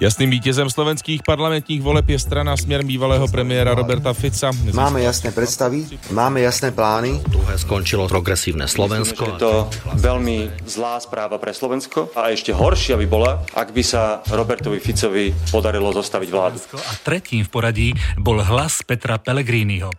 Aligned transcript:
Jasným 0.00 0.30
vítězem 0.30 0.70
slovenských 0.70 1.22
parlamentních 1.22 1.82
voleb 1.82 2.08
je 2.08 2.18
strana 2.18 2.56
směr 2.56 2.84
bývalého 2.84 3.28
premiéra 3.28 3.74
Roberta 3.74 4.12
Fica. 4.12 4.50
Máme 4.72 5.02
jasné 5.02 5.32
predstavy, 5.32 5.86
máme 6.10 6.40
jasné 6.40 6.70
plány. 6.70 7.20
Druhé 7.28 7.58
skončilo 7.58 8.08
progresívne 8.08 8.70
Slovensko. 8.70 9.24
Je 9.26 9.32
to 9.42 9.52
veľmi 9.98 10.54
zlá 10.70 11.02
správa 11.02 11.42
pre 11.42 11.50
Slovensko 11.50 12.14
a 12.14 12.30
ešte 12.30 12.54
horšia 12.54 12.94
by 12.94 13.06
bola, 13.10 13.42
ak 13.58 13.74
by 13.74 13.82
sa 13.82 14.22
Robertovi 14.30 14.78
Ficovi 14.78 15.34
podarilo 15.50 15.90
zostaviť 15.90 16.28
vládu. 16.30 16.62
A 16.78 16.92
tretím 17.02 17.42
v 17.42 17.50
poradí 17.50 17.88
bol 18.14 18.38
hlas 18.38 18.86
Petra 18.86 19.18
Pellegriniho. 19.18 19.90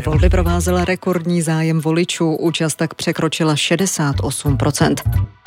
Volby 0.00 0.32
provázel 0.32 0.84
rekordní 0.84 1.42
zájem 1.42 1.80
voličů, 1.80 2.40
účast 2.40 2.80
tak 2.80 2.94
překročila 2.94 3.54
68%. 3.54 5.41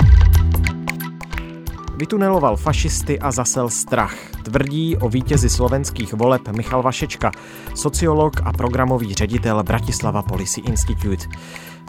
Vytuneloval 1.96 2.56
fašisty 2.56 3.18
a 3.18 3.30
zasel 3.30 3.68
strach. 3.68 4.14
Tvrdí 4.42 4.96
o 4.96 5.08
vítězi 5.08 5.48
slovenských 5.48 6.14
voleb 6.14 6.48
Michal 6.48 6.82
Vašečka, 6.82 7.30
sociolog 7.74 8.40
a 8.44 8.52
programový 8.52 9.14
ředitel 9.14 9.62
Bratislava 9.62 10.22
Policy 10.22 10.60
Institute. 10.60 11.26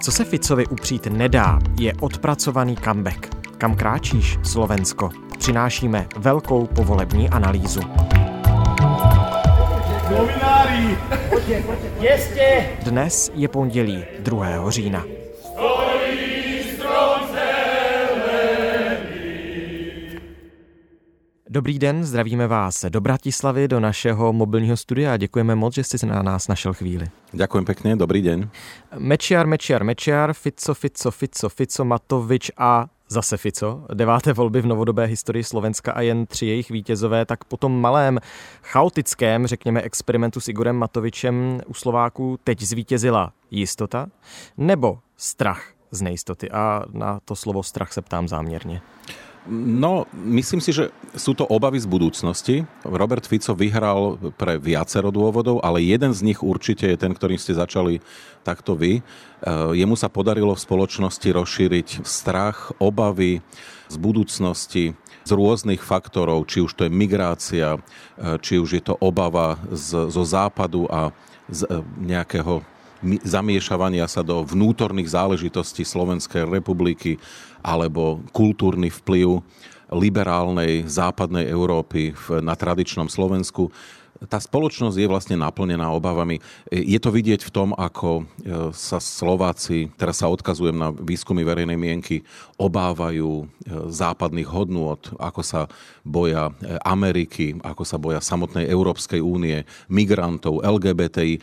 Co 0.02 0.12
se 0.12 0.26
Ficovi 0.26 0.66
upřít 0.68 1.08
nedá, 1.08 1.60
je 1.80 1.94
odpracovaný 2.00 2.78
comeback. 2.84 3.28
Kam 3.58 3.76
kráčíš, 3.76 4.40
Slovensko? 4.44 5.10
Přinášíme 5.38 6.08
velkou 6.18 6.68
povolební 6.68 7.30
analýzu. 7.30 7.82
Dnes 12.84 13.32
je 13.36 13.48
pondělí 13.48 14.04
2. 14.20 14.72
října. 14.72 15.17
Dobrý 21.58 21.80
den, 21.80 22.04
zdravíme 22.04 22.48
vás 22.48 22.86
do 22.90 23.02
Bratislavy, 23.02 23.68
do 23.68 23.80
našeho 23.80 24.34
mobilního 24.34 24.78
studia 24.78 25.18
děkujeme 25.18 25.56
moc, 25.56 25.74
že 25.74 25.84
jste 25.84 26.06
na 26.06 26.22
nás 26.22 26.48
našel 26.48 26.74
chvíli. 26.74 27.10
Ďakujem 27.34 27.66
pekne, 27.66 27.98
dobrý 27.98 28.22
deň. 28.22 28.46
Mečiar, 29.02 29.50
Mečiar, 29.50 29.82
Mečiar, 29.82 30.34
Fico, 30.38 30.74
Fico, 30.74 31.12
Fico, 31.12 31.50
Fico, 31.50 31.82
Matovič 31.86 32.52
a 32.58 32.86
zase 33.10 33.38
Fico. 33.38 33.90
Deváté 33.94 34.34
volby 34.34 34.62
v 34.62 34.66
novodobé 34.66 35.06
historii 35.06 35.44
Slovenska 35.44 35.92
a 35.92 36.02
jen 36.02 36.26
tři 36.26 36.46
jejich 36.46 36.70
vítězové, 36.70 37.26
tak 37.26 37.44
po 37.44 37.58
tom 37.58 37.82
malém, 37.82 38.20
chaotickém, 38.62 39.48
řekněme, 39.48 39.82
experimentu 39.82 40.40
s 40.40 40.48
Igorem 40.48 40.76
Matovičem 40.76 41.62
u 41.66 41.74
Slováků 41.74 42.38
teď 42.44 42.62
zvítězila 42.62 43.34
jistota 43.52 44.08
nebo 44.58 45.00
strach 45.18 45.74
z 45.92 46.02
nejistoty. 46.02 46.52
A 46.52 46.86
na 46.94 47.20
to 47.26 47.36
slovo 47.36 47.64
strach 47.64 47.94
se 47.94 48.02
ptám 48.02 48.28
záměrně. 48.28 48.82
No, 49.50 50.04
myslím 50.12 50.60
si, 50.60 50.76
že 50.76 50.92
sú 51.16 51.32
to 51.32 51.48
obavy 51.48 51.80
z 51.80 51.88
budúcnosti. 51.88 52.68
Robert 52.84 53.24
Fico 53.24 53.56
vyhral 53.56 54.20
pre 54.36 54.60
viacero 54.60 55.08
dôvodov, 55.08 55.64
ale 55.64 55.80
jeden 55.88 56.12
z 56.12 56.20
nich 56.28 56.44
určite 56.44 56.84
je 56.92 57.00
ten, 57.00 57.16
ktorým 57.16 57.40
ste 57.40 57.56
začali 57.56 58.04
takto 58.44 58.76
vy. 58.76 59.00
E, 59.00 59.02
jemu 59.72 59.96
sa 59.96 60.12
podarilo 60.12 60.52
v 60.52 60.64
spoločnosti 60.68 61.28
rozšíriť 61.32 62.04
strach, 62.04 62.76
obavy 62.84 63.40
z 63.88 63.96
budúcnosti, 63.96 64.86
z 65.24 65.32
rôznych 65.32 65.80
faktorov, 65.80 66.44
či 66.52 66.60
už 66.60 66.76
to 66.76 66.84
je 66.84 66.92
migrácia, 66.92 67.80
e, 68.20 68.40
či 68.44 68.60
už 68.60 68.70
je 68.80 68.84
to 68.84 69.00
obava 69.00 69.56
z, 69.72 70.12
zo 70.12 70.24
západu 70.28 70.92
a 70.92 71.16
z 71.48 71.64
e, 71.72 71.80
nejakého 72.04 72.68
zamiešavania 73.04 74.10
sa 74.10 74.26
do 74.26 74.42
vnútorných 74.42 75.10
záležitostí 75.12 75.86
Slovenskej 75.86 76.50
republiky 76.50 77.22
alebo 77.62 78.22
kultúrny 78.34 78.90
vplyv 78.90 79.42
liberálnej 79.94 80.84
západnej 80.84 81.48
Európy 81.48 82.12
na 82.44 82.58
tradičnom 82.60 83.08
Slovensku 83.08 83.72
tá 84.26 84.42
spoločnosť 84.42 84.98
je 84.98 85.12
vlastne 85.12 85.38
naplnená 85.38 85.94
obavami. 85.94 86.42
Je 86.74 86.98
to 86.98 87.14
vidieť 87.14 87.46
v 87.46 87.54
tom, 87.54 87.70
ako 87.78 88.22
e, 88.22 88.74
sa 88.74 88.98
Slováci, 88.98 89.94
teraz 89.94 90.26
sa 90.26 90.32
odkazujem 90.34 90.74
na 90.74 90.90
výskumy 90.90 91.46
verejnej 91.46 91.78
mienky, 91.78 92.26
obávajú 92.58 93.46
e, 93.46 93.46
západných 93.94 94.50
hodnôt, 94.50 94.98
ako 95.22 95.42
sa 95.46 95.70
boja 96.02 96.50
e, 96.50 96.82
Ameriky, 96.82 97.62
ako 97.62 97.84
sa 97.86 98.02
boja 98.02 98.18
samotnej 98.18 98.66
Európskej 98.66 99.22
únie, 99.22 99.62
migrantov, 99.86 100.66
LGBTI 100.66 101.38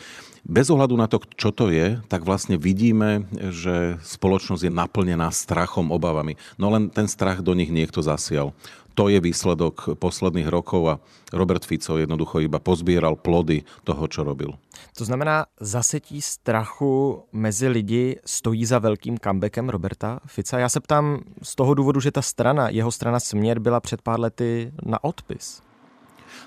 bez 0.44 0.68
ohľadu 0.68 0.94
na 1.00 1.08
to, 1.08 1.24
čo 1.40 1.56
to 1.56 1.72
je, 1.72 1.96
tak 2.04 2.20
vlastne 2.20 2.60
vidíme, 2.60 3.24
že 3.32 3.96
spoločnosť 4.04 4.68
je 4.68 4.72
naplnená 4.76 5.32
strachom, 5.32 5.88
obavami. 5.88 6.36
No 6.60 6.68
len 6.68 6.92
ten 6.92 7.08
strach 7.08 7.40
do 7.40 7.56
nich 7.56 7.72
niekto 7.72 8.04
zasial. 8.04 8.52
To 8.94 9.10
je 9.10 9.18
výsledok 9.20 9.98
posledných 9.98 10.46
rokov 10.46 10.82
a 10.86 10.94
Robert 11.34 11.66
Fico 11.66 11.98
jednoducho 11.98 12.38
iba 12.38 12.62
pozbieral 12.62 13.18
plody 13.18 13.66
toho, 13.82 14.06
čo 14.06 14.22
robil. 14.22 14.54
To 14.94 15.04
znamená, 15.04 15.46
zasetí 15.60 16.22
strachu 16.22 17.22
mezi 17.32 17.68
lidi 17.68 18.16
stojí 18.24 18.64
za 18.64 18.78
velkým 18.78 19.18
comebackem 19.18 19.68
Roberta 19.68 20.20
Fica. 20.26 20.58
Já 20.58 20.68
se 20.68 20.80
ptám 20.80 21.20
z 21.42 21.54
toho 21.54 21.74
důvodu, 21.74 22.00
že 22.00 22.10
ta 22.10 22.22
strana, 22.22 22.68
jeho 22.68 22.92
strana 22.92 23.20
Směr 23.20 23.58
byla 23.58 23.80
před 23.80 24.02
pár 24.02 24.20
lety 24.20 24.72
na 24.82 25.04
odpis. 25.04 25.63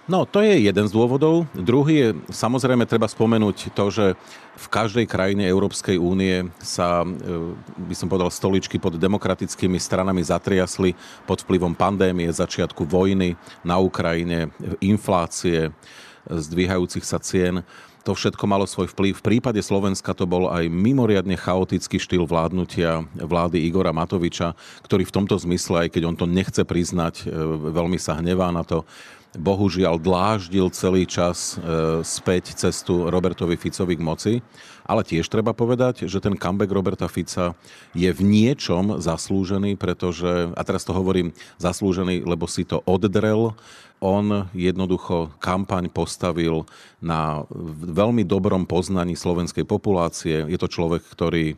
No, 0.07 0.23
to 0.23 0.39
je 0.39 0.63
jeden 0.63 0.87
z 0.87 0.95
dôvodov. 0.95 1.43
Druhý 1.51 1.95
je, 1.99 2.09
samozrejme, 2.31 2.87
treba 2.87 3.11
spomenúť 3.11 3.75
to, 3.75 3.91
že 3.91 4.05
v 4.55 4.67
každej 4.71 5.03
krajine 5.03 5.43
Európskej 5.43 5.99
únie 5.99 6.47
sa, 6.63 7.03
e, 7.03 7.07
by 7.75 7.91
som 7.91 8.07
povedal, 8.07 8.31
stoličky 8.31 8.79
pod 8.79 8.95
demokratickými 8.95 9.75
stranami 9.75 10.23
zatriasli 10.23 10.95
pod 11.27 11.43
vplyvom 11.43 11.75
pandémie, 11.75 12.31
začiatku 12.31 12.87
vojny 12.87 13.35
na 13.67 13.83
Ukrajine, 13.83 14.47
inflácie, 14.79 15.75
zdvíhajúcich 16.23 17.03
sa 17.03 17.19
cien 17.19 17.67
to 18.07 18.15
všetko 18.15 18.47
malo 18.47 18.63
svoj 18.63 18.87
vplyv. 18.95 19.19
V 19.19 19.25
prípade 19.35 19.59
Slovenska 19.59 20.15
to 20.15 20.23
bol 20.23 20.47
aj 20.47 20.71
mimoriadne 20.71 21.35
chaotický 21.35 21.99
štýl 21.99 22.23
vládnutia 22.23 23.03
vlády 23.19 23.59
Igora 23.67 23.91
Matoviča, 23.91 24.55
ktorý 24.87 25.03
v 25.03 25.11
tomto 25.11 25.35
zmysle, 25.35 25.83
aj 25.83 25.89
keď 25.91 26.03
on 26.07 26.15
to 26.15 26.23
nechce 26.23 26.63
priznať, 26.63 27.27
e, 27.27 27.35
veľmi 27.67 27.99
sa 27.99 28.15
hnevá 28.15 28.47
na 28.55 28.63
to, 28.63 28.87
bohužiaľ 29.35 29.99
dláždil 29.99 30.71
celý 30.71 31.03
čas 31.03 31.57
e, 31.57 32.01
späť 32.05 32.55
cestu 32.55 33.11
Robertovi 33.11 33.59
Ficovi 33.59 33.99
k 33.99 34.05
moci. 34.05 34.33
Ale 34.87 35.03
tiež 35.03 35.27
treba 35.27 35.51
povedať, 35.51 36.07
že 36.07 36.23
ten 36.23 36.39
comeback 36.39 36.71
Roberta 36.71 37.11
Fica 37.11 37.51
je 37.91 38.07
v 38.07 38.21
niečom 38.23 39.03
zaslúžený, 39.03 39.75
pretože, 39.75 40.47
a 40.55 40.61
teraz 40.63 40.87
to 40.87 40.95
hovorím 40.95 41.35
zaslúžený, 41.59 42.23
lebo 42.23 42.47
si 42.47 42.63
to 42.63 42.79
oddrel, 42.87 43.51
on 43.99 44.47
jednoducho 44.53 45.33
kampaň 45.41 45.89
postavil 45.89 46.69
na 47.01 47.43
veľmi 47.83 48.23
dobrom 48.23 48.63
poznaní 48.63 49.17
slovenskej 49.17 49.65
populácie. 49.65 50.45
Je 50.45 50.55
to 50.55 50.69
človek, 50.69 51.01
ktorý 51.03 51.57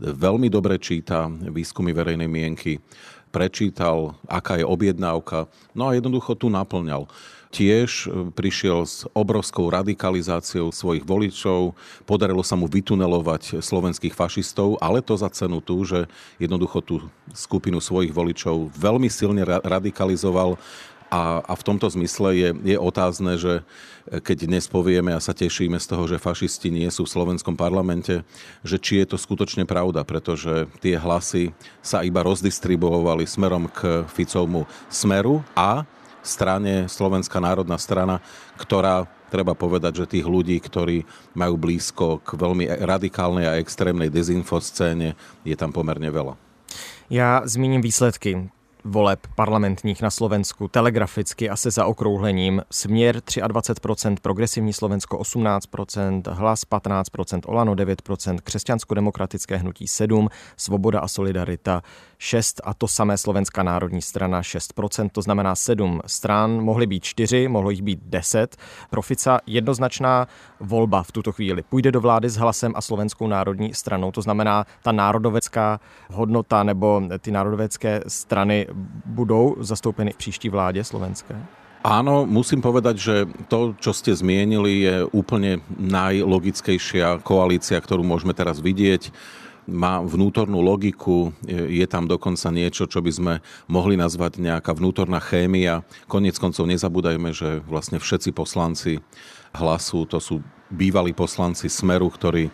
veľmi 0.00 0.48
dobre 0.48 0.80
číta 0.80 1.28
výskumy 1.28 1.92
verejnej 1.92 2.30
mienky, 2.30 2.80
prečítal, 3.30 4.18
aká 4.26 4.58
je 4.58 4.66
objednávka, 4.66 5.46
no 5.74 5.88
a 5.88 5.94
jednoducho 5.94 6.34
tu 6.34 6.50
naplňal. 6.50 7.06
Tiež 7.50 8.06
e, 8.06 8.30
prišiel 8.30 8.86
s 8.86 9.10
obrovskou 9.10 9.66
radikalizáciou 9.74 10.70
svojich 10.70 11.02
voličov, 11.02 11.74
podarilo 12.06 12.46
sa 12.46 12.54
mu 12.54 12.70
vytunelovať 12.70 13.58
slovenských 13.58 14.14
fašistov, 14.14 14.78
ale 14.78 15.02
to 15.02 15.18
za 15.18 15.26
cenu 15.34 15.58
tú, 15.58 15.82
že 15.82 16.06
jednoducho 16.38 16.78
tú 16.78 16.94
skupinu 17.34 17.82
svojich 17.82 18.14
voličov 18.14 18.70
veľmi 18.70 19.10
silne 19.10 19.42
radikalizoval 19.42 20.62
a, 21.10 21.42
a 21.42 21.52
v 21.58 21.66
tomto 21.66 21.90
zmysle 21.90 22.38
je, 22.38 22.50
je 22.74 22.76
otázne, 22.78 23.34
že 23.34 23.66
keď 24.08 24.46
dnes 24.46 24.64
povieme 24.70 25.10
a 25.10 25.20
sa 25.20 25.34
tešíme 25.34 25.76
z 25.82 25.86
toho, 25.90 26.06
že 26.06 26.22
fašisti 26.22 26.70
nie 26.70 26.86
sú 26.88 27.04
v 27.04 27.12
slovenskom 27.12 27.58
parlamente, 27.58 28.22
že 28.62 28.78
či 28.78 29.02
je 29.02 29.14
to 29.14 29.16
skutočne 29.18 29.66
pravda, 29.66 30.06
pretože 30.06 30.70
tie 30.78 30.94
hlasy 30.94 31.50
sa 31.82 32.06
iba 32.06 32.22
rozdistribuovali 32.22 33.26
smerom 33.26 33.66
k 33.66 34.06
Ficovmu 34.06 34.70
smeru 34.86 35.42
a 35.58 35.82
strane 36.22 36.86
Slovenská 36.86 37.42
národná 37.42 37.76
strana, 37.76 38.22
ktorá 38.56 39.10
treba 39.30 39.54
povedať, 39.54 40.04
že 40.04 40.12
tých 40.18 40.26
ľudí, 40.26 40.58
ktorí 40.58 41.06
majú 41.34 41.54
blízko 41.58 42.22
k 42.22 42.34
veľmi 42.34 42.66
radikálnej 42.82 43.46
a 43.46 43.58
extrémnej 43.58 44.10
dezinfoscéne, 44.10 45.14
je 45.46 45.56
tam 45.58 45.70
pomerne 45.74 46.10
veľa. 46.10 46.38
Já 47.10 47.42
zmíním 47.44 47.82
výsledky. 47.82 48.50
Voleb 48.84 49.26
parlamentních 49.34 50.02
na 50.02 50.10
Slovensku 50.10 50.68
telegraficky 50.68 51.50
a 51.50 51.56
se 51.56 51.70
zaokrouhlením. 51.70 52.62
Směr 52.70 53.16
23%, 53.16 54.16
progresivní 54.22 54.72
Slovensko 54.72 55.18
18%, 55.18 56.22
hlas 56.32 56.60
15%, 56.70 57.40
Olano 57.46 57.74
9%, 57.74 58.38
křesťansko-demokratické 58.44 59.56
hnutí 59.56 59.84
7%, 59.84 60.28
Svoboda 60.56 61.00
a 61.00 61.08
Solidarita 61.08 61.82
6% 62.20 62.60
a 62.64 62.74
to 62.74 62.88
samé 62.88 63.18
Slovenská 63.18 63.62
národní 63.62 64.02
strana 64.02 64.42
6%, 64.42 65.08
to 65.12 65.22
znamená 65.22 65.54
7 65.54 66.00
stran, 66.06 66.50
mohly 66.60 66.86
být 66.86 67.04
4, 67.04 67.48
mohlo 67.48 67.70
jich 67.70 67.82
být 67.82 68.00
10. 68.02 68.56
Profica 68.90 69.40
jednoznačná 69.46 70.26
volba 70.60 71.02
v 71.02 71.12
tuto 71.12 71.32
chvíli. 71.32 71.62
Půjde 71.62 71.92
do 71.92 72.00
vlády 72.00 72.28
s 72.28 72.36
hlasem 72.36 72.72
a 72.76 72.80
Slovenskou 72.80 73.26
národní 73.26 73.74
stranou, 73.74 74.12
to 74.12 74.22
znamená 74.22 74.66
ta 74.82 74.92
národovecká 74.92 75.80
hodnota 76.12 76.62
nebo 76.62 77.02
ty 77.18 77.30
národovecké 77.30 78.00
strany 78.06 78.66
budou 79.06 79.56
zastoupeny 79.60 80.12
v 80.12 80.16
příští 80.16 80.48
vládě 80.48 80.84
slovenské? 80.84 81.36
Áno, 81.80 82.28
musím 82.28 82.60
povedať, 82.60 82.96
že 83.00 83.16
to, 83.48 83.72
čo 83.80 83.96
ste 83.96 84.12
zmienili, 84.12 84.84
je 84.84 84.96
úplne 85.16 85.64
najlogickejšia 85.80 87.24
koalícia, 87.24 87.80
ktorú 87.80 88.04
môžeme 88.04 88.36
teraz 88.36 88.60
vidieť. 88.60 89.08
Má 89.64 90.04
vnútornú 90.04 90.60
logiku, 90.60 91.32
je 91.48 91.86
tam 91.88 92.04
dokonca 92.04 92.52
niečo, 92.52 92.84
čo 92.84 93.00
by 93.00 93.12
sme 93.12 93.34
mohli 93.64 93.96
nazvať 93.96 94.44
nejaká 94.44 94.76
vnútorná 94.76 95.24
chémia. 95.24 95.80
Konec 96.04 96.36
koncov 96.36 96.68
nezabúdajme, 96.68 97.32
že 97.32 97.64
vlastne 97.64 97.96
všetci 97.96 98.36
poslanci 98.36 99.00
hlasu, 99.56 100.04
to 100.04 100.20
sú 100.20 100.44
bývalí 100.68 101.16
poslanci 101.16 101.72
Smeru, 101.72 102.12
ktorí 102.12 102.48
e, 102.48 102.52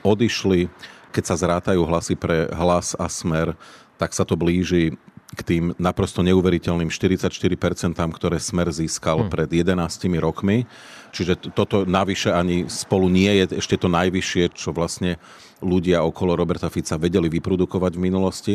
odišli. 0.00 0.72
Keď 1.12 1.24
sa 1.28 1.36
zrátajú 1.36 1.84
hlasy 1.84 2.16
pre 2.16 2.48
hlas 2.56 2.96
a 2.96 3.04
Smer, 3.04 3.52
tak 4.00 4.16
sa 4.16 4.24
to 4.24 4.32
blíži 4.32 4.96
k 5.32 5.40
tým 5.40 5.64
naprosto 5.80 6.20
neuveriteľným 6.20 6.92
44%, 6.92 7.96
ktoré 7.96 8.36
Smer 8.36 8.68
získal 8.68 9.24
hmm. 9.26 9.30
pred 9.32 9.48
11 9.48 9.72
rokmi. 10.20 10.68
Čiže 11.12 11.52
toto 11.52 11.84
navyše 11.88 12.32
ani 12.32 12.68
spolu 12.68 13.08
nie 13.08 13.28
je 13.40 13.60
ešte 13.60 13.80
to 13.80 13.88
najvyššie, 13.88 14.52
čo 14.52 14.72
vlastne 14.72 15.16
ľudia 15.64 16.04
okolo 16.04 16.36
Roberta 16.36 16.68
Fica 16.68 16.96
vedeli 17.00 17.28
vyprodukovať 17.32 17.92
v 17.96 18.04
minulosti. 18.04 18.54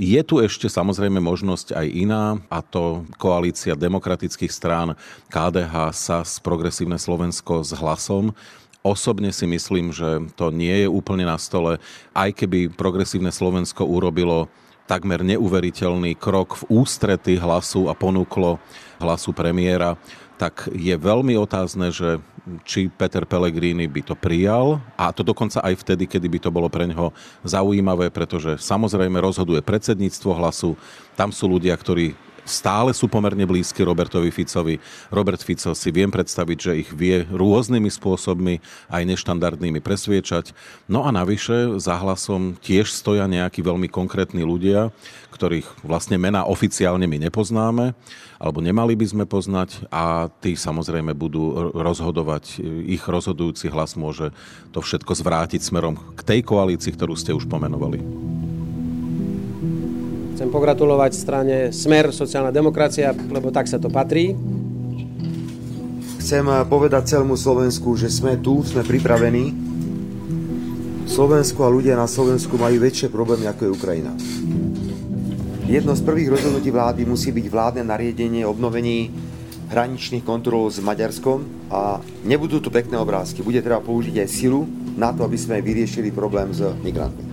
Je 0.00 0.20
tu 0.24 0.40
ešte 0.40 0.72
samozrejme 0.72 1.20
možnosť 1.20 1.76
aj 1.76 1.86
iná, 1.92 2.40
a 2.48 2.64
to 2.64 3.04
koalícia 3.20 3.76
demokratických 3.76 4.48
strán 4.48 4.96
KDH, 5.28 5.92
SAS, 5.92 6.40
Progresívne 6.40 6.96
Slovensko 6.96 7.60
s 7.60 7.76
hlasom. 7.76 8.32
Osobne 8.82 9.30
si 9.30 9.46
myslím, 9.46 9.94
že 9.94 10.26
to 10.34 10.50
nie 10.50 10.82
je 10.82 10.88
úplne 10.90 11.28
na 11.28 11.38
stole, 11.38 11.78
aj 12.16 12.34
keby 12.34 12.72
Progresívne 12.72 13.30
Slovensko 13.30 13.86
urobilo 13.86 14.50
takmer 14.86 15.22
neuveriteľný 15.22 16.18
krok 16.18 16.62
v 16.62 16.82
ústrety 16.82 17.38
hlasu 17.38 17.86
a 17.86 17.94
ponúklo 17.94 18.58
hlasu 18.98 19.30
premiéra, 19.30 19.94
tak 20.36 20.66
je 20.74 20.94
veľmi 20.98 21.38
otázne, 21.38 21.94
že 21.94 22.18
či 22.66 22.90
Peter 22.90 23.22
Pellegrini 23.22 23.86
by 23.86 24.02
to 24.02 24.14
prijal 24.18 24.82
a 24.98 25.14
to 25.14 25.22
dokonca 25.22 25.62
aj 25.62 25.78
vtedy, 25.78 26.10
kedy 26.10 26.26
by 26.26 26.38
to 26.42 26.50
bolo 26.50 26.66
pre 26.66 26.90
neho 26.90 27.14
zaujímavé, 27.46 28.10
pretože 28.10 28.58
samozrejme 28.58 29.22
rozhoduje 29.22 29.62
predsedníctvo 29.62 30.30
hlasu, 30.34 30.74
tam 31.14 31.30
sú 31.30 31.46
ľudia, 31.46 31.78
ktorí 31.78 32.18
stále 32.44 32.90
sú 32.94 33.06
pomerne 33.06 33.46
blízky 33.46 33.82
Robertovi 33.86 34.34
Ficovi. 34.34 34.78
Robert 35.08 35.42
Fico 35.42 35.74
si 35.74 35.88
viem 35.94 36.10
predstaviť, 36.10 36.58
že 36.58 36.72
ich 36.78 36.90
vie 36.90 37.24
rôznymi 37.30 37.90
spôsobmi, 37.90 38.58
aj 38.90 39.02
neštandardnými 39.06 39.78
presviečať. 39.78 40.54
No 40.90 41.06
a 41.06 41.10
navyše 41.14 41.78
za 41.78 41.98
hlasom 41.98 42.58
tiež 42.58 42.90
stoja 42.90 43.30
nejakí 43.30 43.62
veľmi 43.62 43.86
konkrétni 43.86 44.42
ľudia, 44.42 44.90
ktorých 45.32 45.86
vlastne 45.86 46.20
mená 46.20 46.44
oficiálne 46.44 47.08
my 47.08 47.18
nepoznáme, 47.30 47.96
alebo 48.36 48.58
nemali 48.60 48.98
by 48.98 49.06
sme 49.06 49.24
poznať 49.24 49.86
a 49.88 50.28
tí 50.42 50.58
samozrejme 50.58 51.14
budú 51.14 51.72
rozhodovať, 51.72 52.58
ich 52.86 53.02
rozhodujúci 53.06 53.70
hlas 53.70 53.94
môže 53.94 54.34
to 54.74 54.82
všetko 54.82 55.14
zvrátiť 55.14 55.62
smerom 55.62 55.94
k 56.18 56.20
tej 56.22 56.40
koalícii, 56.42 56.92
ktorú 56.92 57.14
ste 57.16 57.32
už 57.32 57.46
pomenovali. 57.46 58.31
Chcem 60.32 60.48
pogratulovať 60.48 61.12
strane 61.12 61.56
Smer, 61.70 62.08
sociálna 62.10 62.48
demokracia, 62.48 63.12
lebo 63.12 63.52
tak 63.52 63.68
sa 63.68 63.76
to 63.76 63.92
patrí. 63.92 64.32
Chcem 66.22 66.46
povedať 66.66 67.12
celému 67.12 67.36
Slovensku, 67.36 67.92
že 67.98 68.08
sme 68.08 68.40
tu, 68.40 68.64
sme 68.64 68.80
pripravení. 68.86 69.52
Slovensko 71.04 71.68
a 71.68 71.74
ľudia 71.74 71.98
na 71.98 72.08
Slovensku 72.08 72.56
majú 72.56 72.80
väčšie 72.80 73.12
problémy, 73.12 73.44
ako 73.50 73.60
je 73.68 73.74
Ukrajina. 73.76 74.12
Jedno 75.68 75.92
z 75.92 76.02
prvých 76.04 76.32
rozhodnutí 76.32 76.72
vlády 76.72 77.04
musí 77.04 77.28
byť 77.34 77.46
vládne 77.52 77.82
nariadenie 77.84 78.48
obnovení 78.48 79.12
hraničných 79.72 80.24
kontrol 80.24 80.68
s 80.68 80.80
Maďarskom 80.80 81.68
a 81.72 82.00
nebudú 82.28 82.60
to 82.60 82.68
pekné 82.68 83.00
obrázky. 83.00 83.40
Bude 83.40 83.64
treba 83.64 83.80
použiť 83.80 84.20
aj 84.20 84.28
silu 84.28 84.68
na 84.96 85.16
to, 85.16 85.24
aby 85.24 85.36
sme 85.36 85.64
vyriešili 85.64 86.12
problém 86.12 86.52
s 86.52 86.60
migrantmi. 86.84 87.31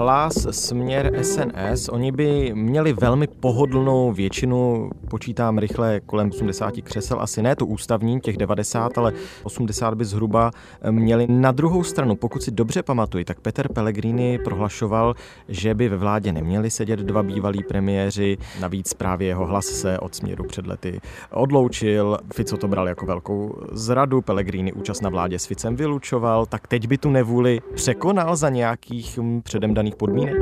Hlas, 0.00 0.46
směr 0.50 1.12
SNS, 1.22 1.88
oni 1.88 2.12
by 2.12 2.52
měli 2.54 2.92
velmi 2.92 3.26
pohodlnou 3.26 4.12
většinu, 4.12 4.90
počítám 5.10 5.58
rychle 5.58 6.00
kolem 6.00 6.30
80 6.30 6.74
křesel, 6.82 7.20
asi 7.20 7.42
ne 7.42 7.56
to 7.56 7.66
ústavní, 7.66 8.20
těch 8.20 8.36
90, 8.36 8.98
ale 8.98 9.12
80 9.42 9.94
by 9.94 10.04
zhruba 10.04 10.50
měli. 10.90 11.26
Na 11.28 11.52
druhou 11.52 11.84
stranu, 11.84 12.16
pokud 12.16 12.42
si 12.42 12.50
dobře 12.50 12.82
pamatuji, 12.82 13.24
tak 13.24 13.40
Peter 13.40 13.72
Pellegrini 13.72 14.38
prohlašoval, 14.38 15.14
že 15.48 15.74
by 15.74 15.88
ve 15.88 15.96
vládě 15.96 16.32
neměli 16.32 16.70
sedět 16.70 17.00
dva 17.00 17.22
bývalí 17.22 17.64
premiéři, 17.68 18.38
navíc 18.60 18.94
právě 18.94 19.28
jeho 19.28 19.46
hlas 19.46 19.66
se 19.66 19.98
od 19.98 20.14
směru 20.14 20.44
před 20.44 20.66
lety 20.66 21.00
odloučil, 21.30 22.18
Fico 22.34 22.56
to 22.56 22.68
bral 22.68 22.88
jako 22.88 23.06
velkou 23.06 23.56
zradu, 23.72 24.22
Pellegrini 24.22 24.72
účast 24.72 25.00
na 25.00 25.10
vládě 25.10 25.38
s 25.38 25.46
Ficem 25.46 25.76
vylučoval, 25.76 26.46
tak 26.46 26.66
teď 26.68 26.88
by 26.88 26.98
tu 26.98 27.10
nevůli 27.10 27.60
překonal 27.74 28.36
za 28.36 28.48
nějakých 28.48 29.18
hm, 29.18 29.42
předem 29.42 29.74
daných 29.74 29.89
podmínek? 29.96 30.38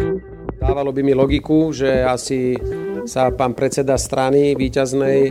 Dávalo 0.58 0.90
by 0.90 1.00
mi 1.06 1.14
logiku, 1.14 1.70
že 1.70 2.02
asi 2.02 2.58
sa 3.06 3.30
pán 3.30 3.54
predseda 3.54 3.94
strany 3.94 4.58
výťaznej 4.58 5.30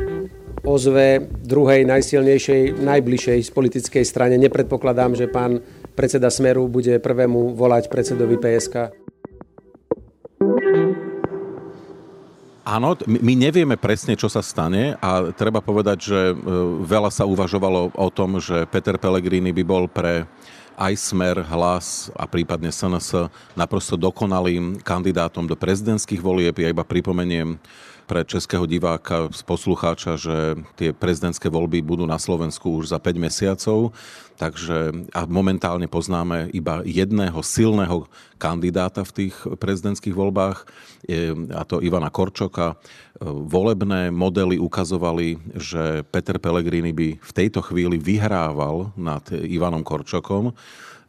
ozve 0.68 1.24
druhej 1.46 1.88
najsilnejšej, 1.88 2.82
najbližšej 2.82 3.40
z 3.46 3.50
politickej 3.52 4.04
strane. 4.04 4.36
Nepredpokladám, 4.36 5.16
že 5.16 5.32
pán 5.32 5.64
predseda 5.96 6.28
Smeru 6.28 6.68
bude 6.68 7.00
prvému 7.00 7.56
volať 7.56 7.88
predsedovi 7.88 8.36
PSK. 8.36 8.76
Áno, 12.68 13.00
my 13.08 13.34
nevieme 13.40 13.80
presne, 13.80 14.20
čo 14.20 14.28
sa 14.28 14.44
stane 14.44 15.00
a 15.00 15.32
treba 15.32 15.64
povedať, 15.64 15.98
že 16.04 16.20
e, 16.20 16.36
veľa 16.84 17.08
sa 17.16 17.24
uvažovalo 17.24 17.96
o 17.96 18.10
tom, 18.12 18.44
že 18.44 18.68
Peter 18.68 19.00
Pellegrini 19.00 19.56
by 19.56 19.64
bol 19.64 19.88
pre 19.88 20.28
aj 20.78 20.94
Smer, 20.94 21.42
Hlas 21.42 22.14
a 22.14 22.30
prípadne 22.30 22.70
SNS 22.70 23.34
naprosto 23.58 23.98
dokonalým 23.98 24.78
kandidátom 24.86 25.50
do 25.50 25.58
prezidentských 25.58 26.22
volieb. 26.22 26.54
Ja 26.62 26.70
iba 26.70 26.86
pripomeniem 26.86 27.58
pre 28.08 28.24
českého 28.24 28.64
diváka, 28.64 29.28
poslucháča, 29.44 30.16
že 30.16 30.56
tie 30.80 30.96
prezidentské 30.96 31.52
voľby 31.52 31.84
budú 31.84 32.08
na 32.08 32.16
Slovensku 32.16 32.80
už 32.80 32.96
za 32.96 33.04
5 33.04 33.20
mesiacov, 33.20 33.92
takže 34.40 34.96
a 35.12 35.28
momentálne 35.28 35.92
poznáme 35.92 36.48
iba 36.56 36.80
jedného 36.88 37.36
silného 37.44 38.08
kandidáta 38.40 39.04
v 39.04 39.12
tých 39.12 39.36
prezidentských 39.60 40.16
voľbách, 40.16 40.64
a 41.52 41.62
to 41.68 41.84
Ivana 41.84 42.08
Korčoka. 42.08 42.80
Volebné 43.22 44.08
modely 44.14 44.56
ukazovali, 44.56 45.42
že 45.60 46.08
Peter 46.08 46.40
Pellegrini 46.40 46.96
by 46.96 47.20
v 47.20 47.32
tejto 47.36 47.60
chvíli 47.60 48.00
vyhrával 48.00 48.96
nad 48.96 49.28
Ivanom 49.34 49.84
Korčokom 49.84 50.56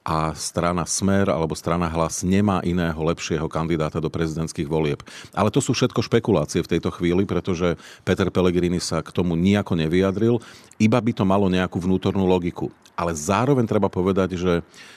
a 0.05 0.33
strana 0.35 0.85
Smer 0.89 1.29
alebo 1.29 1.53
strana 1.55 1.87
Hlas 1.89 2.27
nemá 2.27 2.65
iného 2.65 2.99
lepšieho 2.99 3.47
kandidáta 3.47 4.03
do 4.03 4.09
prezidentských 4.09 4.69
volieb. 4.69 5.01
Ale 5.33 5.53
to 5.53 5.63
sú 5.63 5.77
všetko 5.77 6.01
špekulácie 6.05 6.65
v 6.65 6.71
tejto 6.77 6.91
chvíli, 6.95 7.29
pretože 7.29 7.77
Peter 8.03 8.29
Pellegrini 8.33 8.81
sa 8.83 9.05
k 9.05 9.13
tomu 9.13 9.37
nejako 9.39 9.79
nevyjadril, 9.79 10.41
iba 10.81 10.99
by 10.99 11.13
to 11.13 11.25
malo 11.27 11.47
nejakú 11.51 11.79
vnútornú 11.79 12.25
logiku. 12.25 12.73
Ale 12.99 13.15
zároveň 13.15 13.63
treba 13.63 13.87
povedať, 13.87 14.35
že 14.35 14.53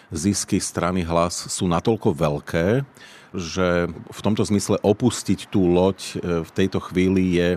zisky 0.10 0.58
strany 0.58 1.06
Hlas 1.06 1.50
sú 1.54 1.70
natoľko 1.70 2.18
veľké, 2.18 2.68
že 3.32 3.88
v 3.92 4.20
tomto 4.20 4.44
zmysle 4.44 4.82
opustiť 4.84 5.48
tú 5.48 5.64
loď 5.72 6.00
e, 6.02 6.14
v 6.44 6.52
tejto 6.52 6.84
chvíli 6.84 7.40
je 7.40 7.50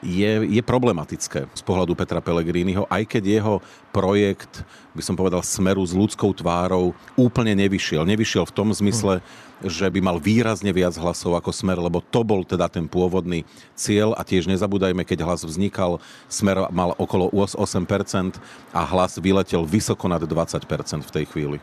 je, 0.00 0.48
je 0.48 0.62
problematické 0.64 1.48
z 1.52 1.62
pohľadu 1.64 1.92
Petra 1.92 2.24
Pellegriniho, 2.24 2.88
aj 2.88 3.04
keď 3.04 3.22
jeho 3.40 3.54
projekt, 3.92 4.64
by 4.96 5.02
som 5.04 5.16
povedal, 5.16 5.44
smeru 5.44 5.84
s 5.84 5.92
ľudskou 5.92 6.32
tvárou 6.32 6.96
úplne 7.16 7.52
nevyšiel. 7.56 8.08
Nevyšiel 8.08 8.48
v 8.48 8.56
tom 8.56 8.68
zmysle, 8.72 9.20
že 9.60 9.84
by 9.92 10.00
mal 10.00 10.16
výrazne 10.16 10.72
viac 10.72 10.96
hlasov 10.96 11.36
ako 11.36 11.52
smer, 11.52 11.76
lebo 11.76 12.00
to 12.00 12.24
bol 12.24 12.40
teda 12.42 12.68
ten 12.72 12.88
pôvodný 12.88 13.44
cieľ 13.76 14.16
a 14.16 14.24
tiež 14.24 14.48
nezabúdajme, 14.48 15.04
keď 15.04 15.24
hlas 15.28 15.44
vznikal, 15.44 16.00
smer 16.32 16.72
mal 16.72 16.96
okolo 16.96 17.28
8% 17.28 18.40
a 18.72 18.80
hlas 18.88 19.20
vyletel 19.20 19.68
vysoko 19.68 20.08
nad 20.08 20.24
20% 20.24 20.64
v 21.04 21.10
tej 21.12 21.24
chvíli. 21.28 21.60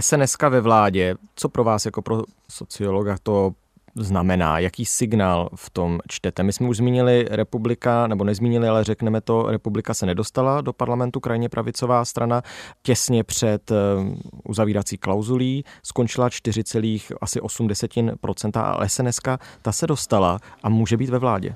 sns 0.00 0.36
ve 0.48 0.60
vládě, 0.60 1.14
co 1.34 1.48
pro 1.48 1.64
vás 1.64 1.84
jako 1.84 2.02
pro 2.02 2.22
sociologa 2.48 3.16
to 3.22 3.52
znamená, 3.94 4.58
jaký 4.58 4.84
signál 4.84 5.48
v 5.54 5.70
tom 5.70 5.98
čtete. 6.08 6.42
My 6.42 6.52
jsme 6.52 6.68
už 6.68 6.76
zmínili 6.76 7.26
republika, 7.30 8.06
nebo 8.06 8.24
nezmínili, 8.24 8.68
ale 8.68 8.84
řekneme 8.84 9.20
to, 9.20 9.50
republika 9.50 9.94
se 9.94 10.06
nedostala 10.06 10.60
do 10.60 10.72
parlamentu, 10.72 11.20
krajně 11.20 11.48
pravicová 11.48 12.04
strana, 12.04 12.42
těsně 12.82 13.24
před 13.24 13.70
eh, 13.70 13.74
uzavírací 14.44 14.96
klauzulí, 14.96 15.64
skončila 15.82 16.30
4, 16.30 16.62
asi 17.20 17.40
80%, 17.40 18.64
ale 18.64 18.88
SNS 18.88 19.20
ta 19.62 19.72
se 19.72 19.86
dostala 19.86 20.38
a 20.62 20.68
může 20.68 20.96
být 20.96 21.10
ve 21.10 21.18
vládě. 21.18 21.54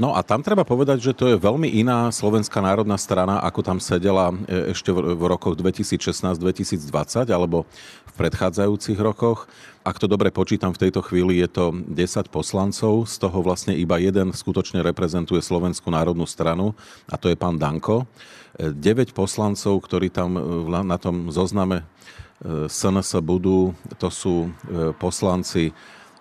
No 0.00 0.16
a 0.16 0.24
tam 0.24 0.40
treba 0.40 0.64
povedať, 0.64 1.04
že 1.04 1.12
to 1.12 1.28
je 1.28 1.36
veľmi 1.36 1.68
iná 1.68 2.08
Slovenská 2.08 2.64
národná 2.64 2.96
strana, 2.96 3.44
ako 3.44 3.60
tam 3.60 3.76
sedela 3.76 4.32
e, 4.32 4.72
ešte 4.72 4.88
v 4.88 5.20
rokoch 5.20 5.52
2016-2020 5.60 7.28
alebo 7.28 7.68
v 8.08 8.12
predchádzajúcich 8.16 8.96
rokoch. 8.96 9.44
Ak 9.84 10.00
to 10.00 10.08
dobre 10.08 10.32
počítam, 10.32 10.72
v 10.72 10.88
tejto 10.88 11.04
chvíli 11.04 11.44
je 11.44 11.48
to 11.52 11.64
10 11.92 12.32
poslancov, 12.32 13.04
z 13.04 13.16
toho 13.20 13.44
vlastne 13.44 13.76
iba 13.76 14.00
jeden 14.00 14.32
skutočne 14.32 14.80
reprezentuje 14.80 15.44
Slovenskú 15.44 15.92
národnú 15.92 16.24
stranu 16.24 16.72
a 17.12 17.20
to 17.20 17.28
je 17.28 17.36
pán 17.36 17.60
Danko. 17.60 18.08
9 18.56 18.72
e, 18.72 19.12
poslancov, 19.12 19.76
ktorí 19.84 20.08
tam 20.08 20.40
e, 20.40 20.40
na 20.88 20.96
tom 20.96 21.28
zozname 21.28 21.84
SNS 22.42 23.22
budú, 23.22 23.70
to 24.02 24.10
sú 24.10 24.50
poslanci 24.98 25.70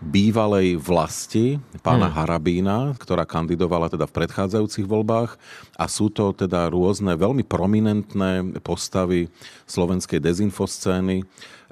bývalej 0.01 0.81
vlasti 0.81 1.61
pána 1.85 2.09
hmm. 2.09 2.15
Harabína, 2.17 2.77
ktorá 2.97 3.21
kandidovala 3.23 3.87
teda 3.87 4.09
v 4.09 4.15
predchádzajúcich 4.17 4.89
voľbách 4.89 5.37
a 5.77 5.85
sú 5.85 6.09
to 6.09 6.33
teda 6.33 6.73
rôzne 6.73 7.13
veľmi 7.13 7.45
prominentné 7.45 8.57
postavy 8.65 9.29
slovenskej 9.69 10.17
dezinfoscény, 10.17 11.21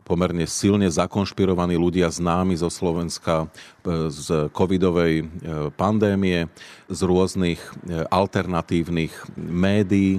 pomerne 0.09 0.49
silne 0.49 0.89
zakonšpirovaní 0.89 1.77
ľudia 1.77 2.09
známi 2.09 2.57
zo 2.57 2.73
Slovenska 2.73 3.45
e, 3.45 4.09
z 4.09 4.49
covidovej 4.49 5.21
e, 5.21 5.25
pandémie, 5.77 6.49
z 6.89 6.99
rôznych 7.05 7.61
e, 7.61 8.09
alternatívnych 8.09 9.13
médií, 9.37 10.17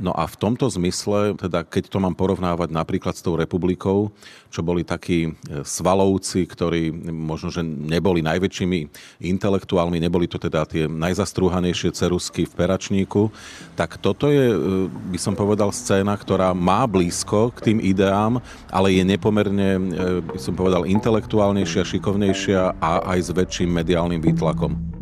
No 0.00 0.16
a 0.16 0.24
v 0.24 0.36
tomto 0.40 0.64
zmysle, 0.72 1.36
teda 1.36 1.68
keď 1.68 1.92
to 1.92 2.00
mám 2.00 2.16
porovnávať 2.16 2.72
napríklad 2.72 3.12
s 3.12 3.20
tou 3.20 3.36
republikou, 3.36 4.08
čo 4.48 4.64
boli 4.64 4.84
takí 4.88 5.28
e, 5.28 5.30
svalovci, 5.64 6.48
ktorí 6.48 6.92
možno, 7.12 7.52
že 7.52 7.60
neboli 7.60 8.24
najväčšími 8.24 8.78
intelektuálmi, 9.20 10.00
neboli 10.00 10.24
to 10.24 10.40
teda 10.40 10.64
tie 10.64 10.88
najzastrúhanejšie 10.88 11.92
cerusky 11.92 12.48
v 12.48 12.52
peračníku, 12.56 13.28
tak 13.76 14.00
toto 14.00 14.32
je, 14.32 14.52
e, 14.52 14.58
by 14.88 15.18
som 15.20 15.36
povedal, 15.36 15.68
scéna, 15.68 16.16
ktorá 16.16 16.56
má 16.56 16.88
blízko 16.88 17.52
k 17.52 17.72
tým 17.72 17.78
ideám, 17.84 18.40
ale 18.72 18.96
je 18.96 19.04
nepomerne, 19.04 19.70
e, 19.76 19.80
by 20.24 20.40
som 20.40 20.56
povedal, 20.56 20.88
intelektuálnejšia, 20.88 21.84
šikovnejšia 21.84 22.80
a 22.80 23.12
aj 23.12 23.18
s 23.28 23.30
väčším 23.32 23.68
mediálnym 23.68 24.24
výtlakom. 24.24 25.01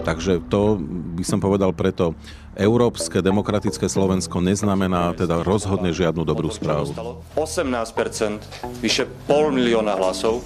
Takže 0.00 0.40
to 0.48 0.80
by 1.16 1.24
som 1.24 1.38
povedal 1.40 1.76
preto, 1.76 2.16
európske 2.56 3.22
demokratické 3.22 3.86
Slovensko 3.88 4.42
neznamená 4.42 5.14
teda 5.14 5.44
rozhodne 5.46 5.94
žiadnu 5.94 6.24
dobrú 6.26 6.50
správu. 6.50 6.92
18%, 7.38 8.82
vyše 8.82 9.06
pol 9.28 9.54
milióna 9.54 9.96
hlasov. 9.96 10.42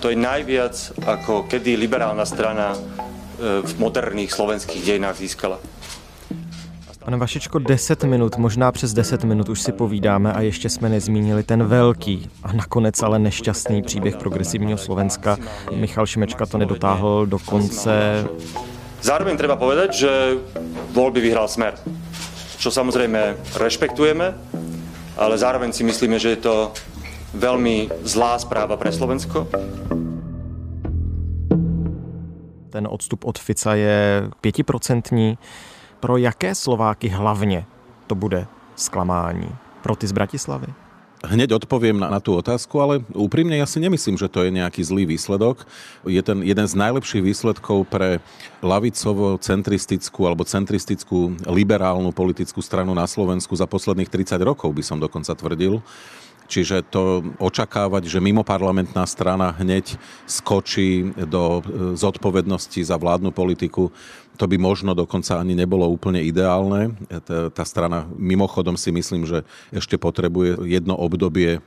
To 0.00 0.10
je 0.10 0.16
najviac, 0.18 0.74
ako 1.06 1.46
kedy 1.46 1.76
liberálna 1.76 2.24
strana 2.24 2.74
e, 2.74 2.78
v 3.62 3.72
moderných 3.78 4.32
slovenských 4.32 4.82
dejinách 4.82 5.16
získala. 5.18 5.58
Pane 7.04 7.16
Vašičko, 7.16 7.58
10 7.58 8.04
minut, 8.04 8.36
možná 8.36 8.72
přes 8.72 8.92
10 8.92 9.24
minut 9.24 9.48
už 9.48 9.60
si 9.60 9.72
povídáme 9.72 10.32
a 10.32 10.40
ještě 10.40 10.68
jsme 10.68 10.88
nezmínili 10.88 11.42
ten 11.42 11.64
velký 11.64 12.30
a 12.42 12.52
nakonec 12.52 13.02
ale 13.02 13.18
nešťastný 13.18 13.82
příběh 13.82 14.16
progresivního 14.16 14.78
Slovenska. 14.78 15.36
Michal 15.74 16.06
Šimečka 16.06 16.46
to 16.46 16.58
nedotáhl 16.58 17.26
do 17.26 17.38
konce. 17.38 18.24
Zároveň 19.02 19.34
treba 19.34 19.58
povedať, 19.58 20.06
že 20.06 20.12
voľby 20.94 21.18
vyhral 21.18 21.50
Smer, 21.50 21.74
čo 22.62 22.70
samozrejme 22.70 23.34
rešpektujeme, 23.58 24.30
ale 25.18 25.34
zároveň 25.34 25.74
si 25.74 25.82
myslíme, 25.82 26.22
že 26.22 26.38
je 26.38 26.40
to 26.46 26.70
veľmi 27.34 27.90
zlá 28.06 28.38
správa 28.38 28.78
pre 28.78 28.94
Slovensko. 28.94 29.50
Ten 32.70 32.86
odstup 32.86 33.26
od 33.26 33.38
Fica 33.38 33.74
je 33.74 34.30
pětiprocentní. 34.40 35.38
Pro 36.00 36.16
jaké 36.16 36.54
Slováky 36.54 37.08
hlavně 37.08 37.66
to 38.06 38.14
bude 38.14 38.46
zklamání? 38.76 39.50
Pro 39.82 39.96
ty 39.96 40.06
z 40.06 40.12
Bratislavy? 40.12 40.81
Hneď 41.22 41.62
odpoviem 41.62 41.94
na, 41.94 42.10
na 42.10 42.18
tú 42.18 42.34
otázku, 42.34 42.82
ale 42.82 42.98
úprimne 43.14 43.54
ja 43.54 43.62
si 43.62 43.78
nemyslím, 43.78 44.18
že 44.18 44.26
to 44.26 44.42
je 44.42 44.50
nejaký 44.50 44.82
zlý 44.82 45.06
výsledok. 45.06 45.62
Je 46.02 46.18
ten 46.18 46.42
jeden 46.42 46.66
z 46.66 46.74
najlepších 46.74 47.22
výsledkov 47.22 47.86
pre 47.86 48.18
lavicovo-centristickú 48.58 50.26
alebo 50.26 50.42
centristickú 50.42 51.38
liberálnu 51.46 52.10
politickú 52.10 52.58
stranu 52.58 52.90
na 52.90 53.06
Slovensku 53.06 53.54
za 53.54 53.70
posledných 53.70 54.10
30 54.10 54.34
rokov, 54.42 54.74
by 54.74 54.82
som 54.82 54.98
dokonca 54.98 55.30
tvrdil. 55.38 55.78
Čiže 56.52 56.84
to 56.84 57.24
očakávať, 57.40 58.12
že 58.12 58.20
mimo 58.20 58.44
parlamentná 58.44 59.08
strana 59.08 59.56
hneď 59.56 59.96
skočí 60.28 61.08
do 61.24 61.64
e, 61.64 61.96
zodpovednosti 61.96 62.84
za 62.84 63.00
vládnu 63.00 63.32
politiku, 63.32 63.88
to 64.36 64.44
by 64.44 64.60
možno 64.60 64.92
dokonca 64.92 65.40
ani 65.40 65.52
nebolo 65.56 65.84
úplne 65.88 66.24
ideálne. 66.24 66.96
Tá 67.28 67.64
strana 67.68 68.08
mimochodom 68.16 68.80
si 68.80 68.88
myslím, 68.88 69.28
že 69.28 69.44
ešte 69.68 70.00
potrebuje 70.00 70.56
jedno 70.68 70.96
obdobie 70.96 71.60